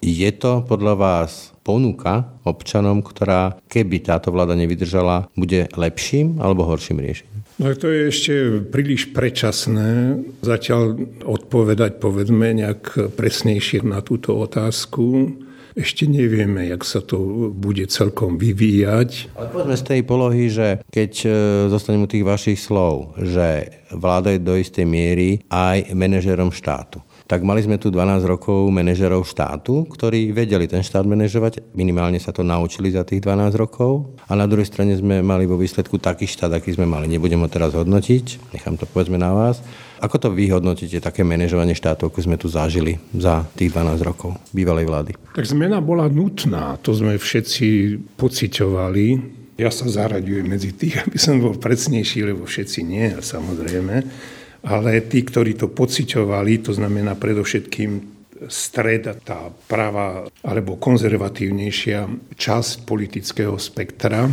Je 0.04 0.28
to 0.36 0.68
podľa 0.68 1.00
vás 1.00 1.56
ponuka 1.64 2.36
občanom, 2.44 3.00
ktorá, 3.00 3.56
keby 3.72 4.04
táto 4.04 4.28
vláda 4.36 4.60
nevydržala, 4.60 5.32
bude 5.40 5.72
lepším 5.72 6.44
alebo 6.44 6.68
horším 6.68 7.00
riešením? 7.00 7.43
No 7.62 7.70
to 7.78 7.86
je 7.86 8.02
ešte 8.10 8.34
príliš 8.74 9.14
predčasné 9.14 10.18
zatiaľ 10.42 10.98
odpovedať, 11.22 12.02
povedzme, 12.02 12.50
nejak 12.58 13.14
presnejšie 13.14 13.86
na 13.86 14.02
túto 14.02 14.34
otázku. 14.42 15.38
Ešte 15.74 16.06
nevieme, 16.06 16.70
jak 16.70 16.86
sa 16.86 17.02
to 17.02 17.50
bude 17.50 17.82
celkom 17.90 18.38
vyvíjať. 18.38 19.34
Ale 19.34 19.50
poďme 19.50 19.74
z 19.78 19.86
tej 19.90 20.02
polohy, 20.06 20.46
že 20.46 20.86
keď 20.94 21.12
e, 21.26 21.30
zostaneme 21.74 22.06
u 22.06 22.14
tých 22.14 22.22
vašich 22.22 22.62
slov, 22.62 23.18
že 23.18 23.82
vláda 23.90 24.38
je 24.38 24.46
do 24.46 24.54
istej 24.54 24.86
miery 24.86 25.42
aj 25.50 25.90
manažerom 25.98 26.54
štátu 26.54 27.02
tak 27.24 27.40
mali 27.48 27.64
sme 27.64 27.80
tu 27.80 27.88
12 27.88 28.28
rokov 28.28 28.68
manažerov 28.68 29.24
štátu, 29.24 29.88
ktorí 29.88 30.36
vedeli 30.36 30.68
ten 30.68 30.84
štát 30.84 31.08
manažovať, 31.08 31.64
minimálne 31.72 32.20
sa 32.20 32.36
to 32.36 32.44
naučili 32.44 32.92
za 32.92 33.08
tých 33.08 33.24
12 33.24 33.56
rokov 33.56 34.12
a 34.28 34.36
na 34.36 34.44
druhej 34.44 34.68
strane 34.68 34.92
sme 35.00 35.24
mali 35.24 35.48
vo 35.48 35.56
výsledku 35.56 35.96
taký 36.04 36.28
štát, 36.28 36.52
aký 36.60 36.76
sme 36.76 36.84
mali. 36.84 37.08
Nebudem 37.08 37.40
ho 37.40 37.48
teraz 37.48 37.72
hodnotiť, 37.72 38.52
nechám 38.52 38.76
to 38.76 38.84
povedzme 38.84 39.16
na 39.16 39.32
vás. 39.32 39.64
Ako 40.04 40.20
to 40.20 40.36
vy 40.36 40.52
hodnotíte, 40.52 41.00
také 41.00 41.24
manažovanie 41.24 41.72
štátu, 41.72 42.12
ako 42.12 42.20
sme 42.20 42.36
tu 42.36 42.52
zažili 42.52 43.00
za 43.16 43.48
tých 43.56 43.72
12 43.72 44.04
rokov 44.04 44.36
bývalej 44.52 44.84
vlády? 44.84 45.12
Tak 45.32 45.48
zmena 45.48 45.80
bola 45.80 46.12
nutná, 46.12 46.76
to 46.84 46.92
sme 46.92 47.16
všetci 47.16 47.98
pociťovali. 48.20 49.06
Ja 49.56 49.72
sa 49.72 49.88
zaraďujem 49.88 50.44
medzi 50.44 50.76
tých, 50.76 51.08
aby 51.08 51.16
som 51.16 51.40
bol 51.40 51.56
predsnejší, 51.56 52.26
lebo 52.28 52.44
všetci 52.44 52.80
nie, 52.84 53.16
samozrejme 53.16 53.96
ale 54.64 55.04
tí, 55.04 55.28
ktorí 55.28 55.60
to 55.60 55.68
pociťovali, 55.68 56.64
to 56.64 56.72
znamená 56.72 57.20
predovšetkým 57.20 57.92
stred, 58.48 59.08
tá 59.24 59.52
práva 59.68 60.28
alebo 60.44 60.80
konzervatívnejšia 60.80 62.08
časť 62.36 62.88
politického 62.88 63.56
spektra. 63.60 64.28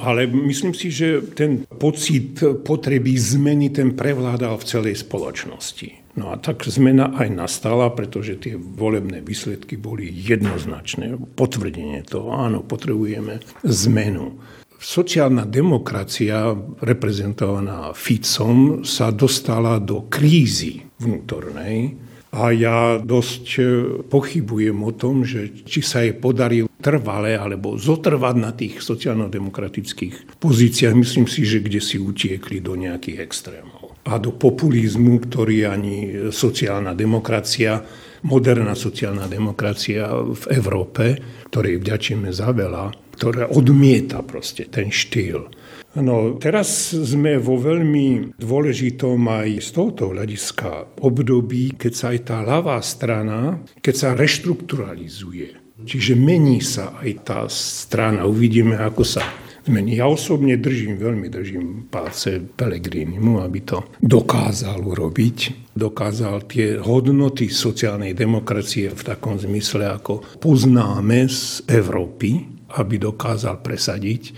Ale 0.00 0.24
myslím 0.30 0.72
si, 0.72 0.88
že 0.88 1.20
ten 1.34 1.66
pocit 1.66 2.40
potreby 2.64 3.18
zmeny 3.18 3.74
ten 3.74 3.92
prevládal 3.92 4.56
v 4.56 4.68
celej 4.68 4.94
spoločnosti. 5.02 6.14
No 6.16 6.34
a 6.34 6.38
tak 6.38 6.66
zmena 6.66 7.14
aj 7.16 7.28
nastala, 7.30 7.90
pretože 7.94 8.38
tie 8.38 8.54
volebné 8.58 9.22
výsledky 9.22 9.78
boli 9.78 10.10
jednoznačné. 10.10 11.14
Potvrdenie 11.38 12.02
toho, 12.02 12.34
áno, 12.34 12.66
potrebujeme 12.66 13.42
zmenu. 13.62 14.40
Sociálna 14.80 15.44
demokracia, 15.44 16.56
reprezentovaná 16.80 17.92
Ficom, 17.92 18.80
sa 18.80 19.12
dostala 19.12 19.76
do 19.76 20.08
krízy 20.08 20.88
vnútornej 20.96 22.00
a 22.32 22.48
ja 22.56 22.96
dosť 22.96 23.44
e, 23.60 23.62
pochybujem 24.08 24.80
o 24.80 24.92
tom, 24.96 25.20
že 25.28 25.52
či 25.68 25.84
sa 25.84 26.00
jej 26.00 26.16
podarí 26.16 26.64
trvale 26.80 27.36
alebo 27.36 27.76
zotrvať 27.76 28.34
na 28.40 28.56
tých 28.56 28.80
sociálno-demokratických 28.80 30.40
pozíciách. 30.40 30.96
Myslím 30.96 31.28
si, 31.28 31.44
že 31.44 31.60
kde 31.60 31.84
si 31.84 32.00
utiekli 32.00 32.64
do 32.64 32.72
nejakých 32.72 33.20
extrémov. 33.20 34.00
A 34.08 34.16
do 34.16 34.32
populizmu, 34.32 35.28
ktorý 35.28 35.68
ani 35.68 35.96
sociálna 36.32 36.96
demokracia, 36.96 37.84
moderná 38.24 38.72
sociálna 38.72 39.28
demokracia 39.28 40.08
v 40.14 40.44
Európe, 40.56 41.20
ktorej 41.52 41.84
vďačíme 41.84 42.32
za 42.32 42.48
veľa, 42.56 43.09
ktoré 43.20 43.44
odmieta 43.52 44.24
proste 44.24 44.64
ten 44.64 44.88
štýl. 44.88 45.52
No, 46.00 46.40
teraz 46.40 46.96
sme 46.96 47.36
vo 47.36 47.60
veľmi 47.60 48.38
dôležitom 48.40 49.20
aj 49.28 49.60
z 49.60 49.68
tohoto 49.76 50.16
hľadiska 50.16 50.96
období, 51.04 51.76
keď 51.76 51.92
sa 51.92 52.06
aj 52.16 52.18
tá 52.24 52.40
ľavá 52.40 52.80
strana, 52.80 53.60
keď 53.84 53.94
sa 53.94 54.08
reštrukturalizuje. 54.16 55.60
Čiže 55.84 56.16
mení 56.16 56.64
sa 56.64 56.96
aj 56.96 57.10
tá 57.28 57.40
strana. 57.52 58.24
Uvidíme, 58.24 58.80
ako 58.80 59.04
sa 59.04 59.20
zmení. 59.66 60.00
Ja 60.00 60.08
osobne 60.08 60.56
držím, 60.56 60.96
veľmi 60.96 61.28
držím 61.28 61.66
páce 61.92 62.40
Pelegrinimu, 62.40 63.42
aby 63.44 63.60
to 63.66 63.84
dokázal 64.00 64.80
urobiť. 64.80 65.72
Dokázal 65.76 66.48
tie 66.48 66.78
hodnoty 66.80 67.52
sociálnej 67.52 68.16
demokracie 68.16 68.88
v 68.94 69.02
takom 69.04 69.36
zmysle, 69.36 69.90
ako 69.90 70.38
poznáme 70.38 71.28
z 71.28 71.66
Európy, 71.68 72.59
aby 72.76 73.02
dokázal 73.02 73.62
presadiť. 73.64 74.36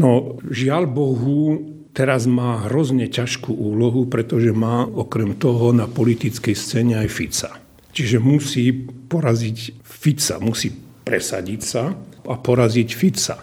No 0.00 0.40
žiaľ 0.48 0.88
Bohu, 0.88 1.62
teraz 1.92 2.24
má 2.26 2.66
hrozne 2.66 3.06
ťažkú 3.06 3.52
úlohu, 3.52 4.08
pretože 4.08 4.50
má 4.50 4.88
okrem 4.88 5.36
toho 5.36 5.70
na 5.70 5.86
politickej 5.86 6.56
scéne 6.56 6.94
aj 6.98 7.08
Fica. 7.12 7.50
Čiže 7.92 8.18
musí 8.18 8.72
poraziť 9.08 9.84
Fica, 9.84 10.40
musí 10.40 10.72
presadiť 11.04 11.60
sa 11.60 11.92
a 12.24 12.34
poraziť 12.40 12.88
Fica. 12.96 13.36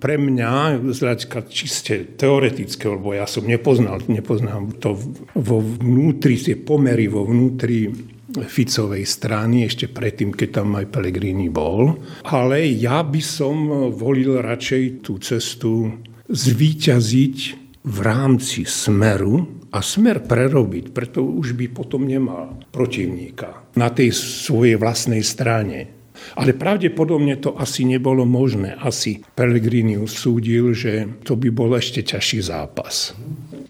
Pre 0.00 0.16
mňa, 0.16 0.80
z 0.80 0.98
hľadiska 1.04 1.38
čiste 1.52 2.16
teoretické, 2.16 2.88
lebo 2.88 3.12
ja 3.12 3.28
som 3.28 3.44
nepoznal, 3.44 4.00
nepoznám 4.08 4.80
to 4.80 4.96
vo 5.36 5.60
vnútri, 5.60 6.40
tie 6.40 6.56
pomery 6.56 7.04
vo 7.04 7.28
vnútri 7.28 7.92
Ficovej 8.38 9.02
strany 9.02 9.66
ešte 9.66 9.90
predtým, 9.90 10.30
keď 10.30 10.62
tam 10.62 10.78
aj 10.78 10.86
Pellegrini 10.94 11.50
bol. 11.50 11.98
Ale 12.26 12.62
ja 12.70 13.02
by 13.02 13.22
som 13.22 13.90
volil 13.90 14.38
radšej 14.38 14.84
tú 15.02 15.18
cestu 15.18 15.98
zvíťaziť 16.30 17.36
v 17.80 17.98
rámci 18.04 18.68
smeru 18.68 19.66
a 19.74 19.82
smer 19.82 20.26
prerobiť, 20.26 20.94
preto 20.94 21.22
už 21.22 21.54
by 21.58 21.66
potom 21.70 22.06
nemal 22.06 22.58
protivníka 22.70 23.70
na 23.78 23.90
tej 23.90 24.14
svojej 24.14 24.76
vlastnej 24.78 25.22
strane. 25.22 25.98
Ale 26.36 26.52
pravdepodobne 26.52 27.40
to 27.40 27.56
asi 27.56 27.88
nebolo 27.88 28.28
možné. 28.28 28.76
Asi 28.76 29.24
Pellegrini 29.32 29.96
usúdil, 29.96 30.76
že 30.76 31.08
to 31.24 31.32
by 31.32 31.48
bol 31.48 31.72
ešte 31.72 32.04
ťažší 32.04 32.44
zápas 32.44 33.16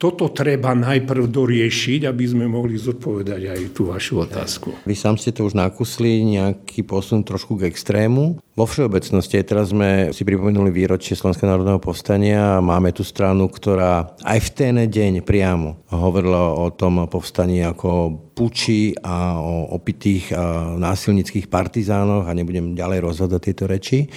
toto 0.01 0.33
treba 0.33 0.73
najprv 0.73 1.29
doriešiť, 1.29 2.09
aby 2.09 2.25
sme 2.25 2.49
mohli 2.49 2.81
zodpovedať 2.81 3.53
aj 3.53 3.61
tú 3.77 3.93
vašu 3.93 4.25
otázku. 4.25 4.73
Vy 4.89 4.97
sám 4.97 5.21
ste 5.21 5.37
to 5.37 5.45
už 5.45 5.53
nakusli, 5.53 6.25
nejaký 6.25 6.89
posun 6.89 7.21
trošku 7.21 7.61
k 7.61 7.69
extrému. 7.69 8.41
Vo 8.57 8.65
všeobecnosti, 8.65 9.45
teraz 9.45 9.77
sme 9.77 10.09
si 10.17 10.25
pripomenuli 10.25 10.73
výročie 10.73 11.13
Slovenského 11.13 11.53
národného 11.53 11.85
povstania 11.85 12.57
a 12.57 12.65
máme 12.65 12.97
tu 12.97 13.05
stranu, 13.05 13.53
ktorá 13.53 14.17
aj 14.25 14.39
v 14.41 14.51
ten 14.57 14.75
deň 14.89 15.21
priamo 15.21 15.85
hovorila 15.93 16.57
o 16.57 16.73
tom 16.73 17.05
povstaní 17.05 17.61
ako 17.61 18.17
puči 18.33 18.97
a 19.05 19.37
o 19.37 19.77
opitých 19.77 20.33
a 20.33 20.75
násilnických 20.81 21.53
partizánoch 21.53 22.25
a 22.25 22.33
nebudem 22.33 22.73
ďalej 22.73 23.05
rozhodať 23.05 23.41
tieto 23.53 23.69
reči. 23.69 24.09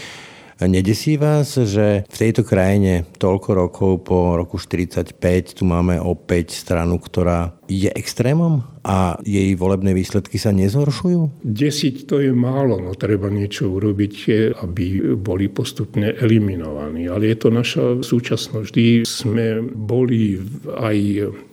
Nedesí 0.63 1.19
vás, 1.19 1.59
že 1.59 2.07
v 2.07 2.17
tejto 2.17 2.47
krajine 2.47 3.03
toľko 3.19 3.49
rokov 3.51 3.91
po 4.07 4.39
roku 4.39 4.55
45 4.55 5.19
tu 5.59 5.63
máme 5.67 5.99
opäť 5.99 6.55
stranu, 6.55 6.99
ktorá 7.01 7.57
je 7.67 7.91
extrémom 7.91 8.63
a 8.83 9.17
jej 9.23 9.55
volebné 9.55 9.91
výsledky 9.91 10.39
sa 10.39 10.55
nezhoršujú? 10.55 11.43
Desiť 11.43 12.07
to 12.07 12.23
je 12.23 12.31
málo, 12.31 12.79
no 12.79 12.95
treba 12.95 13.27
niečo 13.27 13.71
urobiť, 13.71 14.15
aby 14.63 15.15
boli 15.19 15.51
postupne 15.51 16.15
eliminovaní. 16.15 17.07
Ale 17.11 17.33
je 17.33 17.37
to 17.39 17.49
naša 17.51 17.83
súčasnosť. 18.03 18.63
Vždy 18.63 18.87
sme 19.03 19.63
boli 19.63 20.39
aj 20.69 20.97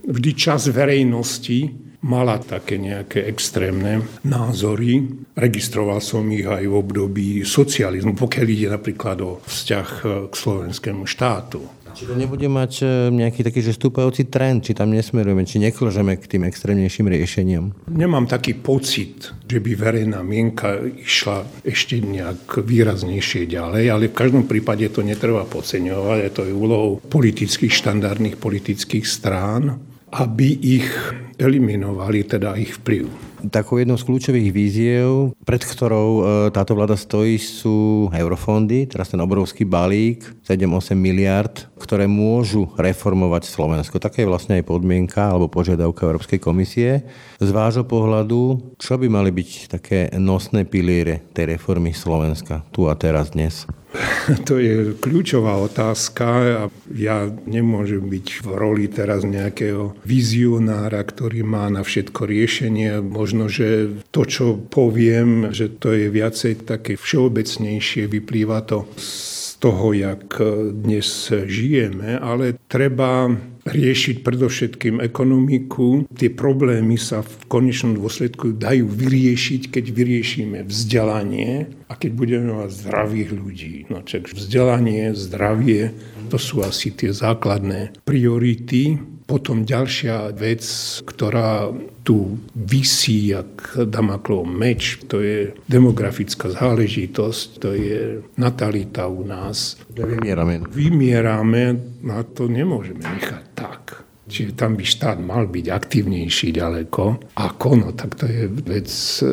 vždy 0.07 0.31
čas 0.38 0.70
verejnosti 0.70 1.89
mala 2.01 2.41
také 2.41 2.81
nejaké 2.81 3.29
extrémne 3.29 4.05
názory. 4.25 5.05
Registroval 5.37 6.01
som 6.01 6.25
ich 6.33 6.49
aj 6.49 6.65
v 6.65 6.75
období 6.75 7.29
socializmu, 7.45 8.17
pokiaľ 8.17 8.47
ide 8.49 8.69
napríklad 8.73 9.19
o 9.21 9.41
vzťah 9.45 9.89
k 10.29 10.33
slovenskému 10.33 11.05
štátu. 11.05 11.81
Či 11.91 12.07
to 12.07 12.15
nebude 12.15 12.47
mať 12.47 12.73
e, 12.81 12.85
nejaký 13.11 13.43
taký 13.43 13.61
že 13.67 13.75
stúpajúci 13.75 14.31
trend, 14.31 14.63
či 14.63 14.79
tam 14.79 14.95
nesmerujeme, 14.95 15.43
či 15.43 15.59
neklžeme 15.59 16.15
k 16.23 16.25
tým 16.31 16.47
extrémnejším 16.47 17.07
riešeniam? 17.11 17.75
Nemám 17.91 18.31
taký 18.31 18.55
pocit, 18.55 19.35
že 19.51 19.59
by 19.59 19.75
verejná 19.75 20.23
mienka 20.23 20.79
išla 20.81 21.43
ešte 21.67 21.99
nejak 21.99 22.63
výraznejšie 22.63 23.51
ďalej, 23.51 23.85
ale 23.91 24.05
v 24.07 24.19
každom 24.19 24.47
prípade 24.47 24.87
to 24.95 25.03
netreba 25.03 25.43
podceňovať. 25.43 26.19
Je 26.23 26.31
to 26.31 26.43
úlohou 26.55 27.03
politických, 27.03 27.75
štandardných 27.75 28.39
politických 28.39 29.05
strán, 29.05 29.89
aby 30.11 30.59
ich 30.59 30.90
eliminovali 31.38 32.27
teda 32.27 32.59
ich 32.59 32.75
vplyv. 32.75 33.30
Takou 33.48 33.81
jednou 33.81 33.96
z 33.96 34.05
kľúčových 34.05 34.50
víziev, 34.53 35.33
pred 35.48 35.64
ktorou 35.64 36.09
e, 36.12 36.22
táto 36.53 36.76
vláda 36.76 36.92
stojí, 37.00 37.40
sú 37.40 38.09
eurofondy, 38.12 38.85
teraz 38.92 39.09
ten 39.09 39.20
obrovský 39.24 39.64
balík, 39.64 40.20
7-8 40.44 40.92
miliard, 40.92 41.64
ktoré 41.81 42.05
môžu 42.05 42.68
reformovať 42.76 43.48
Slovensko. 43.48 43.96
Taká 43.96 44.20
je 44.20 44.29
vlastne 44.29 44.61
aj 44.61 44.68
podmienka 44.68 45.33
alebo 45.33 45.48
požiadavka 45.48 46.05
Európskej 46.05 46.37
komisie. 46.37 47.09
Z 47.40 47.48
vášho 47.48 47.88
pohľadu, 47.88 48.76
čo 48.76 49.00
by 49.00 49.09
mali 49.09 49.33
byť 49.33 49.50
také 49.72 50.12
nosné 50.20 50.68
piliere 50.68 51.24
tej 51.33 51.57
reformy 51.57 51.96
Slovenska 51.96 52.68
tu 52.68 52.92
a 52.92 52.94
teraz 52.98 53.33
dnes? 53.33 53.64
To 54.48 54.59
je 54.59 54.94
kľúčová 54.98 55.59
otázka 55.59 56.26
a 56.26 56.62
ja 56.94 57.26
nemôžem 57.46 58.07
byť 58.07 58.26
v 58.42 58.48
roli 58.55 58.87
teraz 58.87 59.26
nejakého 59.26 59.98
vizionára, 60.07 61.03
ktorý 61.03 61.42
má 61.42 61.66
na 61.70 61.83
všetko 61.83 62.26
riešenie. 62.26 63.03
Možno, 63.31 63.47
že 63.47 64.03
to, 64.11 64.27
čo 64.27 64.59
poviem, 64.59 65.55
že 65.55 65.71
to 65.71 65.95
je 65.95 66.11
viacej 66.11 66.66
také 66.66 66.99
všeobecnejšie, 66.99 68.11
vyplýva 68.11 68.66
to 68.66 68.90
z 68.99 69.55
toho, 69.62 69.95
jak 69.95 70.43
dnes 70.75 71.31
žijeme, 71.31 72.19
ale 72.19 72.59
treba 72.66 73.31
riešiť 73.71 74.27
predovšetkým 74.27 74.99
ekonomiku. 74.99 76.11
Tie 76.11 76.35
problémy 76.35 76.99
sa 76.99 77.23
v 77.23 77.47
konečnom 77.47 77.95
dôsledku 77.95 78.59
dajú 78.59 78.90
vyriešiť, 78.90 79.71
keď 79.71 79.85
vyriešime 79.95 80.66
vzdelanie 80.66 81.71
a 81.87 81.95
keď 81.95 82.11
budeme 82.11 82.51
mať 82.66 82.83
zdravých 82.83 83.31
ľudí. 83.31 83.75
No 83.95 84.03
vzdelanie, 84.03 85.14
zdravie, 85.14 85.95
to 86.35 86.35
sú 86.35 86.66
asi 86.66 86.90
tie 86.90 87.14
základné 87.14 87.95
priority. 88.03 88.99
Potom 89.31 89.62
ďalšia 89.62 90.35
vec, 90.35 90.66
ktorá 91.07 91.71
tu 92.03 92.43
vysí 92.51 93.31
jak 93.31 93.79
Damaklov 93.87 94.43
meč, 94.43 94.99
to 95.07 95.23
je 95.23 95.55
demografická 95.71 96.51
záležitosť, 96.51 97.47
to 97.62 97.71
je 97.79 98.27
natalita 98.35 99.07
u 99.07 99.23
nás. 99.23 99.79
Vymierame. 99.95 100.66
Vymierame 100.66 101.79
a 102.11 102.27
to 102.27 102.51
nemôžeme 102.51 103.07
nechať 103.07 103.45
tak. 103.55 104.00
Čiže 104.31 104.55
tam 104.55 104.79
by 104.79 104.85
štát 104.87 105.19
mal 105.19 105.51
byť 105.51 105.66
aktívnejší 105.66 106.55
ďaleko. 106.55 107.35
Ako? 107.35 107.69
No 107.75 107.90
tak 107.90 108.14
to 108.14 108.31
je 108.31 108.47
vec 108.47 108.87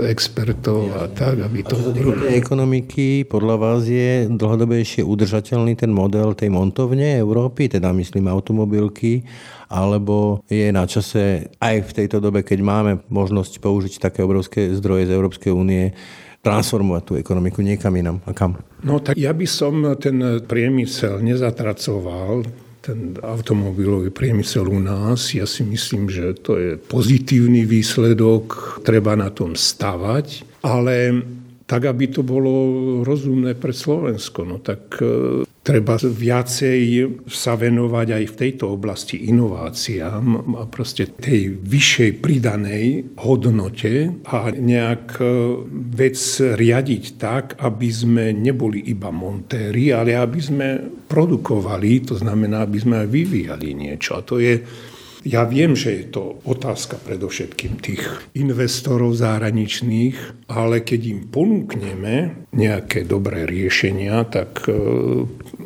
expertov 0.09 0.89
a 0.97 1.05
tak, 1.05 1.45
aby 1.45 1.61
to... 1.61 1.77
A 1.77 2.33
ekonomiky 2.33 3.29
podľa 3.29 3.55
vás 3.61 3.85
je 3.85 4.25
dlhodobejšie 4.25 5.05
udržateľný 5.05 5.77
ten 5.77 5.93
model 5.93 6.33
tej 6.33 6.49
montovne 6.49 7.21
Európy, 7.21 7.69
teda 7.69 7.93
myslím 7.93 8.25
automobilky, 8.25 9.21
alebo 9.69 10.41
je 10.49 10.73
na 10.73 10.89
čase 10.89 11.53
aj 11.61 11.75
v 11.85 11.91
tejto 11.93 12.17
dobe, 12.17 12.41
keď 12.41 12.59
máme 12.65 12.91
možnosť 13.13 13.61
použiť 13.61 14.01
také 14.01 14.25
obrovské 14.25 14.73
zdroje 14.73 15.05
z 15.05 15.13
Európskej 15.13 15.53
únie, 15.53 15.93
transformovať 16.41 17.03
tú 17.03 17.13
ekonomiku 17.19 17.59
niekam 17.59 17.91
inam 17.99 18.17
a 18.23 18.31
kam? 18.31 18.55
No 18.81 19.03
tak 19.03 19.19
ja 19.19 19.35
by 19.35 19.47
som 19.49 19.83
ten 19.99 20.41
priemysel 20.47 21.19
nezatracoval 21.19 22.47
ten 22.87 23.19
automobilový 23.19 24.15
priemysel 24.15 24.63
u 24.71 24.79
nás. 24.79 25.35
Ja 25.35 25.43
si 25.43 25.67
myslím, 25.67 26.07
že 26.07 26.31
to 26.39 26.55
je 26.55 26.79
pozitívny 26.79 27.67
výsledok, 27.67 28.79
treba 28.87 29.19
na 29.19 29.27
tom 29.27 29.59
stavať, 29.59 30.47
ale 30.63 31.19
tak, 31.67 31.83
aby 31.83 32.07
to 32.07 32.23
bolo 32.23 32.53
rozumné 33.03 33.59
pre 33.59 33.75
Slovensko. 33.75 34.47
No 34.47 34.63
tak 34.63 35.03
e, 35.03 35.43
treba 35.67 35.99
viacej 35.99 36.81
sa 37.27 37.59
venovať 37.59 38.07
aj 38.15 38.23
v 38.31 38.37
tejto 38.39 38.71
oblasti 38.71 39.27
inováciám 39.27 40.55
a 40.55 40.63
proste 40.71 41.11
tej 41.11 41.59
vyššej 41.59 42.23
pridanej 42.23 43.19
hodnote 43.19 44.23
a 44.31 44.47
nejak 44.55 45.19
e, 45.19 45.27
vec 45.91 46.15
riadiť 46.39 47.03
tak, 47.19 47.59
aby 47.59 47.89
sme 47.91 48.31
neboli 48.31 48.79
iba 48.87 49.11
montéri, 49.11 49.91
ale 49.91 50.15
aby 50.15 50.39
sme 50.39 50.67
produkovali, 51.11 52.07
to 52.07 52.15
znamená, 52.15 52.63
aby 52.63 52.79
sme 52.79 53.03
aj 53.03 53.09
vyvíjali 53.11 53.75
niečo. 53.75 54.15
A 54.15 54.23
to 54.23 54.39
je 54.39 54.63
ja 55.27 55.43
viem, 55.43 55.75
že 55.75 55.91
je 55.91 56.05
to 56.07 56.39
otázka 56.47 56.95
predovšetkým 57.03 57.83
tých 57.83 58.03
investorov 58.39 59.11
zahraničných, 59.19 60.47
ale 60.47 60.79
keď 60.79 61.01
im 61.11 61.19
ponúkneme 61.27 62.47
nejaké 62.55 63.03
dobré 63.03 63.43
riešenia, 63.43 64.23
tak 64.23 64.63
e, 64.65 64.71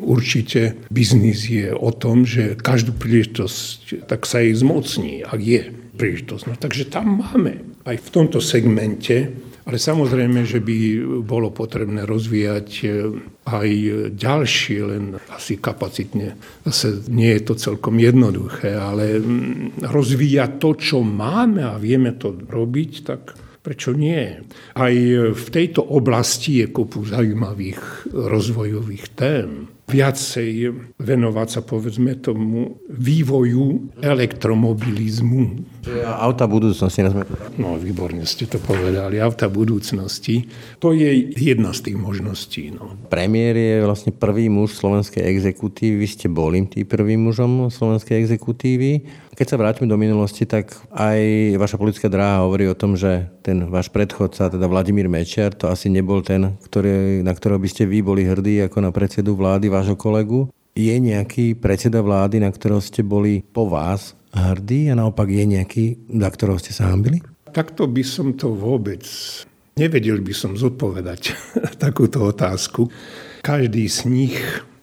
určite 0.02 0.82
biznis 0.90 1.46
je 1.46 1.70
o 1.70 1.94
tom, 1.94 2.26
že 2.26 2.58
každú 2.58 2.98
príležitosť 2.98 4.10
tak 4.10 4.26
sa 4.26 4.42
jej 4.42 4.58
zmocní, 4.58 5.22
ak 5.22 5.40
je 5.40 5.62
príležitosť. 6.02 6.44
No, 6.50 6.56
takže 6.58 6.90
tam 6.90 7.22
máme 7.22 7.62
aj 7.86 7.98
v 8.02 8.10
tomto 8.10 8.42
segmente 8.42 9.30
ale 9.72 9.80
samozrejme, 9.80 10.44
že 10.44 10.60
by 10.60 10.78
bolo 11.24 11.56
potrebné 11.56 12.04
rozvíjať 12.04 12.70
e, 12.84 12.88
aj 13.48 13.70
ďalšie, 14.20 14.78
len 14.84 15.16
asi 15.32 15.64
kapacitne. 15.64 16.36
Zase 16.68 17.08
nie 17.08 17.32
je 17.40 17.48
to 17.48 17.56
celkom 17.56 17.96
jednoduché, 17.96 18.76
ale 18.76 19.16
mm, 19.16 19.88
rozvíjať 19.88 20.52
to, 20.60 20.76
čo 20.76 21.08
máme 21.08 21.64
a 21.64 21.80
vieme 21.80 22.20
to 22.20 22.36
robiť, 22.36 22.92
tak 23.08 23.22
Prečo 23.62 23.94
nie? 23.94 24.42
Aj 24.74 24.96
v 25.38 25.48
tejto 25.54 25.86
oblasti 25.86 26.66
je 26.66 26.74
kopu 26.74 27.06
zaujímavých 27.06 28.10
rozvojových 28.10 29.06
tém. 29.14 29.70
Viacej 29.86 30.74
venovať 30.98 31.48
sa, 31.48 31.62
povedzme, 31.62 32.18
tomu 32.26 32.82
vývoju 32.90 34.02
elektromobilizmu. 34.02 35.46
Auta 36.06 36.46
budúcnosti. 36.46 37.02
No, 37.58 37.74
výborne 37.82 38.22
ste 38.30 38.46
to 38.46 38.62
povedali. 38.62 39.18
Auta 39.18 39.50
budúcnosti. 39.50 40.46
To 40.78 40.94
je 40.94 41.34
jedna 41.34 41.74
z 41.74 41.90
tých 41.90 41.98
možností. 41.98 42.70
No. 42.70 42.94
Premiér 43.10 43.58
je 43.58 43.76
vlastne 43.82 44.14
prvý 44.14 44.46
muž 44.46 44.78
slovenskej 44.78 45.26
exekutívy. 45.26 46.06
Vy 46.06 46.08
ste 46.08 46.28
boli 46.30 46.70
tým 46.70 46.86
prvým 46.86 47.26
mužom 47.26 47.74
slovenskej 47.74 48.22
exekutívy. 48.22 49.10
Keď 49.34 49.48
sa 49.50 49.58
vrátime 49.58 49.90
do 49.90 49.98
minulosti, 49.98 50.46
tak 50.46 50.70
aj 50.94 51.18
vaša 51.58 51.82
politická 51.82 52.14
dráha 52.14 52.46
hovorí 52.46 52.70
o 52.70 52.78
tom, 52.78 52.94
že 52.94 53.34
ten 53.42 53.66
váš 53.66 53.90
predchodca, 53.90 54.54
teda 54.54 54.70
Vladimír 54.70 55.10
Mečiar, 55.10 55.58
to 55.58 55.66
asi 55.66 55.90
nebol 55.90 56.22
ten, 56.22 56.62
ktorý, 56.62 57.26
na 57.26 57.34
ktorého 57.34 57.58
by 57.58 57.70
ste 57.72 57.90
vy 57.90 58.06
boli 58.06 58.22
hrdí 58.22 58.62
ako 58.62 58.86
na 58.86 58.94
predsedu 58.94 59.34
vlády 59.34 59.66
vášho 59.66 59.98
kolegu. 59.98 60.46
Je 60.78 60.94
nejaký 60.94 61.58
predseda 61.58 62.06
vlády, 62.06 62.38
na 62.38 62.54
ktorého 62.54 62.80
ste 62.80 63.02
boli 63.02 63.42
po 63.42 63.66
vás 63.66 64.14
hrdí 64.32 64.92
a 64.92 64.96
naopak 64.96 65.28
je 65.28 65.44
nejaký, 65.44 65.86
za 66.08 66.30
ktorého 66.32 66.60
ste 66.60 66.72
sa 66.72 66.92
hambili? 66.92 67.20
Takto 67.52 67.88
by 67.88 68.04
som 68.04 68.36
to 68.36 68.56
vôbec 68.56 69.04
nevedel 69.80 70.20
by 70.22 70.34
som 70.36 70.54
zodpovedať 70.54 71.34
takúto 71.84 72.22
otázku. 72.30 72.92
Každý 73.42 73.90
z 73.90 74.00
nich 74.06 74.38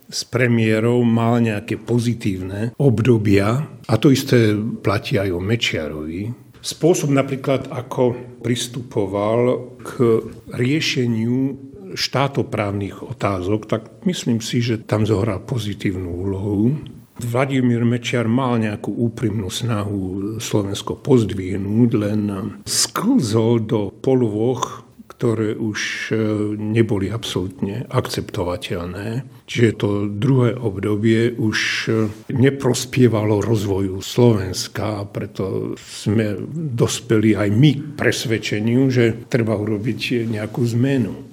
s 0.09 0.25
premiérov 0.25 1.05
mal 1.05 1.39
nejaké 1.39 1.77
pozitívne 1.77 2.73
obdobia 2.81 3.69
a 3.87 3.95
to 4.01 4.09
isté 4.09 4.57
platí 4.57 5.21
aj 5.21 5.31
o 5.31 5.41
Mečiarovi. 5.41 6.33
Spôsob 6.59 7.15
napríklad, 7.15 7.71
ako 7.71 8.19
pristupoval 8.43 9.71
k 9.85 10.19
riešeniu 10.51 11.55
štátoprávnych 11.95 13.01
otázok, 13.01 13.71
tak 13.71 13.83
myslím 14.05 14.43
si, 14.43 14.61
že 14.61 14.83
tam 14.83 15.07
zohral 15.07 15.41
pozitívnu 15.45 16.09
úlohu. 16.09 16.77
Vladimír 17.19 17.83
Mečiar 17.83 18.31
mal 18.31 18.63
nejakú 18.63 18.95
úprimnú 18.95 19.51
snahu 19.51 20.37
Slovensko 20.39 20.99
pozdvihnúť, 21.03 21.91
len 21.99 22.21
sklzol 22.67 23.67
do 23.67 23.91
polvoch 23.91 24.89
ktoré 25.19 25.59
už 25.59 25.81
e, 25.83 26.17
neboli 26.55 27.11
absolútne 27.11 27.91
akceptovateľné. 27.91 29.27
Čiže 29.51 29.71
to 29.75 29.89
druhé 30.07 30.55
obdobie 30.55 31.35
už 31.35 31.59
e, 31.59 31.91
neprospievalo 32.31 33.43
rozvoju 33.43 33.99
Slovenska 33.99 35.03
preto 35.11 35.75
sme 35.75 36.39
dospeli 36.55 37.35
aj 37.35 37.49
my 37.51 37.71
k 37.75 37.83
presvedčeniu, 37.99 38.87
že 38.95 39.27
treba 39.27 39.59
urobiť 39.59 40.31
nejakú 40.31 40.63
zmenu. 40.79 41.28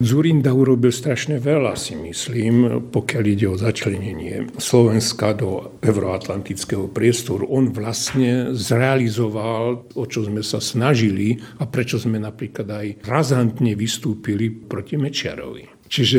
Zurinda 0.00 0.56
urobil 0.56 0.96
strašne 0.96 1.36
veľa, 1.36 1.76
si 1.76 1.92
myslím, 1.92 2.88
pokiaľ 2.88 3.24
ide 3.28 3.52
o 3.52 3.60
začlenenie 3.60 4.48
Slovenska 4.56 5.36
do 5.36 5.76
euroatlantického 5.84 6.88
priestoru. 6.88 7.44
On 7.52 7.68
vlastne 7.68 8.56
zrealizoval, 8.56 9.92
o 9.92 10.04
čo 10.08 10.24
sme 10.24 10.40
sa 10.40 10.56
snažili 10.56 11.36
a 11.60 11.68
prečo 11.68 12.00
sme 12.00 12.16
napríklad 12.16 12.68
aj 12.72 12.86
razantne 13.04 13.76
vystúpili 13.76 14.48
proti 14.48 14.96
Mečiarovi. 14.96 15.68
Čiže 15.90 16.18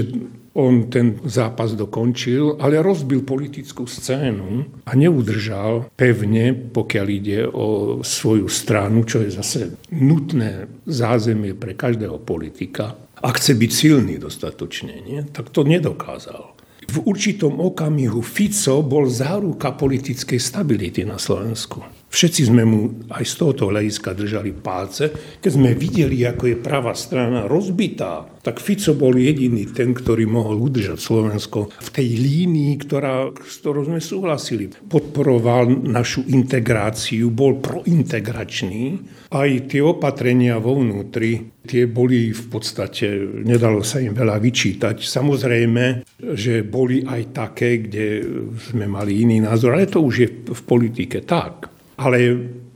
on 0.62 0.92
ten 0.92 1.18
zápas 1.26 1.74
dokončil, 1.74 2.62
ale 2.62 2.86
rozbil 2.86 3.26
politickú 3.26 3.90
scénu 3.90 4.84
a 4.86 4.92
neudržal 4.94 5.90
pevne, 5.98 6.54
pokiaľ 6.54 7.08
ide 7.10 7.50
o 7.50 7.98
svoju 8.06 8.46
stranu, 8.46 9.10
čo 9.10 9.26
je 9.26 9.32
zase 9.34 9.74
nutné 9.96 10.70
zázemie 10.86 11.58
pre 11.58 11.74
každého 11.74 12.22
politika 12.22 12.94
ak 13.22 13.38
chce 13.38 13.54
byť 13.54 13.72
silný 13.72 14.18
dostatočne, 14.18 15.06
nie? 15.06 15.22
tak 15.30 15.54
to 15.54 15.62
nedokázal. 15.62 16.58
V 16.92 16.98
určitom 17.08 17.62
okamihu 17.62 18.20
Fico 18.26 18.82
bol 18.82 19.08
záruka 19.08 19.72
politickej 19.72 20.42
stability 20.42 21.06
na 21.06 21.22
Slovensku. 21.22 22.01
Všetci 22.12 22.52
sme 22.52 22.68
mu 22.68 23.08
aj 23.08 23.24
z 23.24 23.34
tohoto 23.40 23.72
hľadiska 23.72 24.12
držali 24.12 24.52
palce. 24.52 25.16
Keď 25.40 25.52
sme 25.56 25.72
videli, 25.72 26.28
ako 26.28 26.44
je 26.52 26.58
pravá 26.60 26.92
strana 26.92 27.48
rozbitá, 27.48 28.28
tak 28.44 28.60
Fico 28.60 28.92
bol 29.00 29.16
jediný 29.16 29.64
ten, 29.72 29.96
ktorý 29.96 30.28
mohol 30.28 30.68
udržať 30.68 31.00
Slovensko 31.00 31.72
v 31.72 31.90
tej 31.96 32.20
línii, 32.20 32.76
ktorá, 32.84 33.32
s 33.32 33.64
ktorou 33.64 33.88
sme 33.88 34.04
súhlasili. 34.04 34.76
Podporoval 34.92 35.72
našu 35.88 36.28
integráciu, 36.28 37.32
bol 37.32 37.64
prointegračný. 37.64 39.00
Aj 39.32 39.48
tie 39.72 39.80
opatrenia 39.80 40.60
vo 40.60 40.84
vnútri, 40.84 41.64
tie 41.64 41.88
boli 41.88 42.36
v 42.36 42.44
podstate, 42.52 43.08
nedalo 43.48 43.88
sa 43.88 44.04
im 44.04 44.12
veľa 44.12 44.36
vyčítať. 44.36 45.00
Samozrejme, 45.00 46.04
že 46.36 46.68
boli 46.68 47.08
aj 47.08 47.22
také, 47.32 47.88
kde 47.88 48.20
sme 48.60 48.84
mali 48.84 49.24
iný 49.24 49.40
názor, 49.40 49.80
ale 49.80 49.88
to 49.88 50.04
už 50.04 50.16
je 50.20 50.28
v 50.52 50.62
politike 50.68 51.24
tak 51.24 51.71
ale 52.02 52.18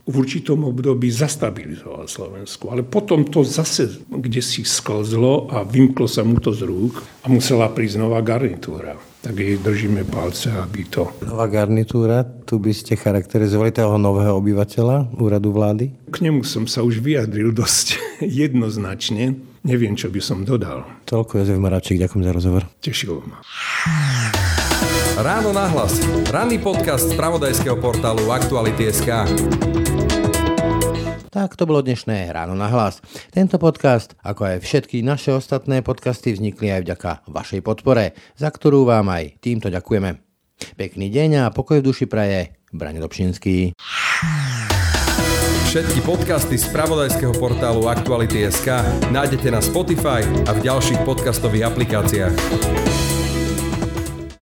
v 0.06 0.14
určitom 0.14 0.62
období 0.70 1.10
zastabilizoval 1.10 2.06
Slovensku. 2.06 2.70
Ale 2.70 2.86
potom 2.86 3.26
to 3.26 3.42
zase 3.42 4.06
kde 4.06 4.38
si 4.38 4.62
sklzlo 4.62 5.50
a 5.50 5.66
vymklo 5.66 6.06
sa 6.06 6.22
mu 6.22 6.38
to 6.38 6.54
z 6.54 6.62
rúk 6.62 7.02
a 7.02 7.26
musela 7.26 7.66
prísť 7.66 7.98
nová 7.98 8.22
garnitúra. 8.22 8.94
Tak 9.26 9.34
jej 9.34 9.58
držíme 9.58 10.06
palce, 10.06 10.54
aby 10.54 10.86
to... 10.86 11.10
Nová 11.26 11.50
garnitúra, 11.50 12.22
tu 12.22 12.62
by 12.62 12.70
ste 12.70 12.94
charakterizovali 12.94 13.74
toho 13.74 13.98
nového 13.98 14.38
obyvateľa 14.38 15.18
úradu 15.18 15.50
vlády? 15.50 15.90
K 16.14 16.22
nemu 16.22 16.46
som 16.46 16.70
sa 16.70 16.86
už 16.86 17.02
vyjadril 17.02 17.50
dosť 17.50 17.98
jednoznačne. 18.46 19.34
Neviem, 19.66 19.98
čo 19.98 20.06
by 20.14 20.22
som 20.22 20.46
dodal. 20.46 20.86
Toľko 21.10 21.42
Jozef 21.42 21.58
Moravčík, 21.58 21.98
ďakujem 21.98 22.22
za 22.22 22.30
rozhovor. 22.30 22.62
Tešilo 22.78 23.26
ma. 23.26 23.42
Ráno 25.16 25.48
nahlas. 25.48 25.96
Ranný 26.28 26.60
podcast 26.60 27.08
z 27.08 27.16
pravodajského 27.16 27.80
portálu 27.80 28.28
Aktuality.sk. 28.28 29.08
Tak 31.32 31.56
to 31.56 31.64
bolo 31.64 31.80
dnešné 31.80 32.28
Ráno 32.36 32.52
na 32.52 32.68
hlas. 32.68 33.00
Tento 33.32 33.56
podcast, 33.56 34.12
ako 34.20 34.44
aj 34.44 34.56
všetky 34.60 35.00
naše 35.00 35.32
ostatné 35.32 35.80
podcasty, 35.80 36.36
vznikli 36.36 36.68
aj 36.68 36.80
vďaka 36.84 37.10
vašej 37.32 37.64
podpore, 37.64 38.12
za 38.36 38.52
ktorú 38.52 38.84
vám 38.84 39.08
aj 39.08 39.40
týmto 39.40 39.72
ďakujeme. 39.72 40.20
Pekný 40.76 41.08
deň 41.08 41.48
a 41.48 41.52
pokoj 41.52 41.80
v 41.80 41.88
duši 41.88 42.04
praje 42.04 42.52
Brane 42.76 43.00
Dobšinský. 43.00 43.72
Všetky 45.72 46.04
podcasty 46.04 46.60
z 46.60 46.68
pravodajského 46.68 47.32
portálu 47.40 47.88
Aktuality.sk 47.88 48.68
nájdete 49.08 49.48
na 49.48 49.64
Spotify 49.64 50.20
a 50.44 50.52
v 50.52 50.60
ďalších 50.60 51.08
podcastových 51.08 51.72
aplikáciách. 51.72 53.05